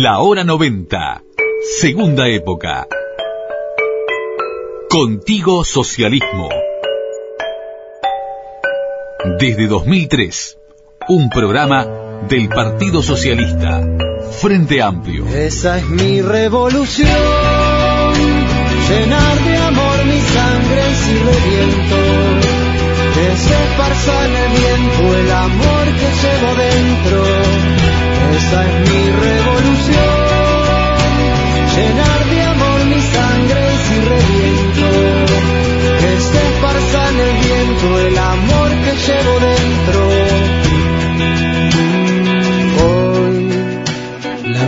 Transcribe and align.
La 0.00 0.20
hora 0.20 0.42
90. 0.42 1.22
Segunda 1.78 2.26
época. 2.26 2.86
Contigo 4.88 5.64
Socialismo. 5.64 6.48
Desde 9.38 9.66
2003, 9.66 10.56
un 11.10 11.28
programa 11.28 11.86
del 12.26 12.48
Partido 12.48 13.02
Socialista, 13.02 13.82
Frente 14.40 14.80
Amplio. 14.80 15.26
Esa 15.26 15.76
es 15.76 15.86
mi 15.86 16.22
revolución, 16.22 17.10
llenar 18.88 19.38
de 19.44 19.56
amor 19.58 20.04
mi 20.06 20.20
sangre 20.20 20.82
si 21.02 21.14
reviento, 21.18 21.96
que 23.12 23.36
se 23.36 23.54
esparza 23.64 24.24
en 24.24 24.36
el 24.36 24.50
viento 24.58 25.18
el 25.18 25.30
amor 25.32 25.84
que 25.84 26.08
llevo 26.22 26.54
dentro. 26.56 27.82
Esa 28.32 28.66
es 28.66 28.90
mi 28.90 29.10
revolución, 29.10 29.41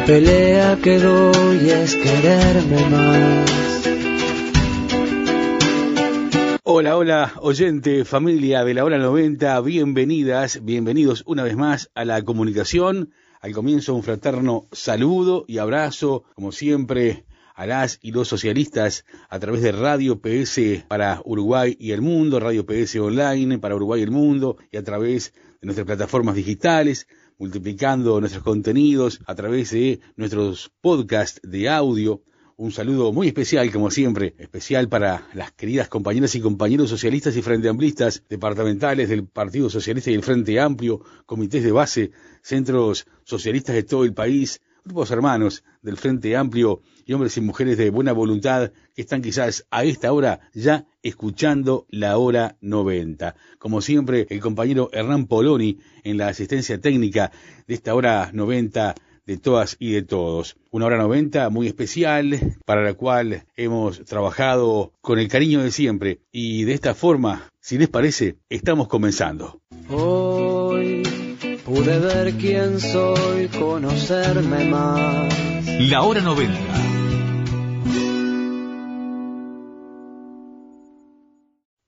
pelea 0.07 0.79
que 0.83 0.99
doy 0.99 1.71
es 1.71 1.97
quererme 1.97 2.91
más. 2.91 3.51
Hola, 6.62 6.97
hola, 6.97 7.33
oyente, 7.41 8.05
familia 8.05 8.65
de 8.65 8.75
la 8.75 8.85
hora 8.85 8.98
90, 8.98 9.61
bienvenidas, 9.62 10.65
bienvenidos 10.65 11.23
una 11.27 11.43
vez 11.43 11.56
más 11.56 11.91
a 11.95 12.05
la 12.05 12.23
comunicación. 12.23 13.12
Al 13.41 13.53
comienzo 13.53 13.95
un 13.95 14.03
fraterno 14.03 14.67
saludo 14.73 15.45
y 15.48 15.59
abrazo, 15.59 16.25
como 16.34 16.53
siempre, 16.53 17.25
a 17.55 17.67
las 17.67 17.98
y 18.03 18.11
los 18.11 18.28
socialistas 18.28 19.05
a 19.28 19.39
través 19.39 19.62
de 19.62 19.73
Radio 19.73 20.21
PS 20.21 20.84
para 20.89 21.23
Uruguay 21.25 21.77
y 21.78 21.93
el 21.93 22.03
mundo, 22.03 22.41
Radio 22.41 22.67
PS 22.67 22.97
Online 22.97 23.59
para 23.59 23.77
Uruguay 23.77 24.00
y 24.00 24.05
el 24.05 24.11
mundo, 24.11 24.56
y 24.71 24.77
a 24.77 24.83
través 24.83 25.33
de 25.61 25.67
nuestras 25.67 25.87
plataformas 25.87 26.34
digitales, 26.34 27.06
multiplicando 27.45 28.20
nuestros 28.20 28.42
contenidos 28.42 29.20
a 29.27 29.34
través 29.34 29.70
de 29.70 30.00
nuestros 30.17 30.73
podcasts 30.81 31.42
de 31.42 31.69
audio. 31.69 32.23
Un 32.56 32.73
saludo 32.73 33.12
muy 33.12 33.27
especial, 33.27 33.70
como 33.70 33.91
siempre, 33.91 34.34
especial 34.39 34.89
para 34.89 35.28
las 35.34 35.53
queridas 35.53 35.91
compañeras 35.91 36.34
y 36.37 36.41
compañeros 36.41 36.89
socialistas 36.89 37.37
y 37.37 37.42
frente 37.42 37.69
amplistas, 37.69 38.22
departamentales 38.31 39.11
del 39.11 39.27
Partido 39.27 39.69
Socialista 39.69 40.11
y 40.11 40.15
el 40.15 40.22
Frente 40.22 40.59
Amplio, 40.59 41.03
comités 41.27 41.62
de 41.62 41.72
base, 41.72 42.12
centros 42.41 43.06
socialistas 43.25 43.75
de 43.75 43.83
todo 43.83 44.05
el 44.05 44.15
país, 44.15 44.62
grupos 44.85 45.11
hermanos 45.11 45.65
del 45.83 45.97
Frente 45.97 46.37
Amplio 46.37 46.83
y 47.07 47.15
hombres 47.15 47.37
y 47.37 47.41
mujeres 47.41 47.79
de 47.79 47.91
buena 47.91 48.13
voluntad 48.13 48.71
que 48.95 49.03
están 49.03 49.23
quizás 49.23 49.67
a 49.71 49.85
esta 49.85 50.13
hora 50.13 50.41
ya 50.53 50.87
escuchando 51.03 51.87
la 51.89 52.19
hora 52.19 52.57
90. 52.61 53.35
Como 53.59 53.81
siempre, 53.81 54.27
el 54.29 54.41
compañero 54.41 54.91
Hernán 54.93 55.27
Poloni 55.27 55.79
en 56.03 56.19
la 56.19 56.29
asistencia 56.29 56.79
técnica 56.81 57.33
de 57.67 57.75
esta 57.75 57.95
hora 57.95 58.31
90 58.33 58.95
de 59.27 59.39
todas 59.39 59.77
y 59.79 59.93
de 59.93 60.03
todos. 60.03 60.57
Una 60.71 60.85
hora 60.87 60.99
90 60.99 61.49
muy 61.49 61.67
especial 61.67 62.59
para 62.67 62.83
la 62.83 62.93
cual 62.93 63.47
hemos 63.57 64.05
trabajado 64.05 64.93
con 65.01 65.19
el 65.19 65.29
cariño 65.29 65.62
de 65.62 65.71
siempre 65.71 66.21
y 66.31 66.65
de 66.65 66.75
esta 66.75 66.95
forma, 66.95 67.51
si 67.59 67.79
les 67.79 67.89
parece, 67.89 68.37
estamos 68.51 68.89
comenzando. 68.89 69.62
Hoy 69.89 71.23
pude 71.65 71.98
ver 71.98 72.34
quién 72.34 72.79
soy, 72.79 73.48
conocerme 73.48 74.67
más. 74.67 75.34
La 75.81 76.03
hora 76.03 76.21
90. 76.21 77.03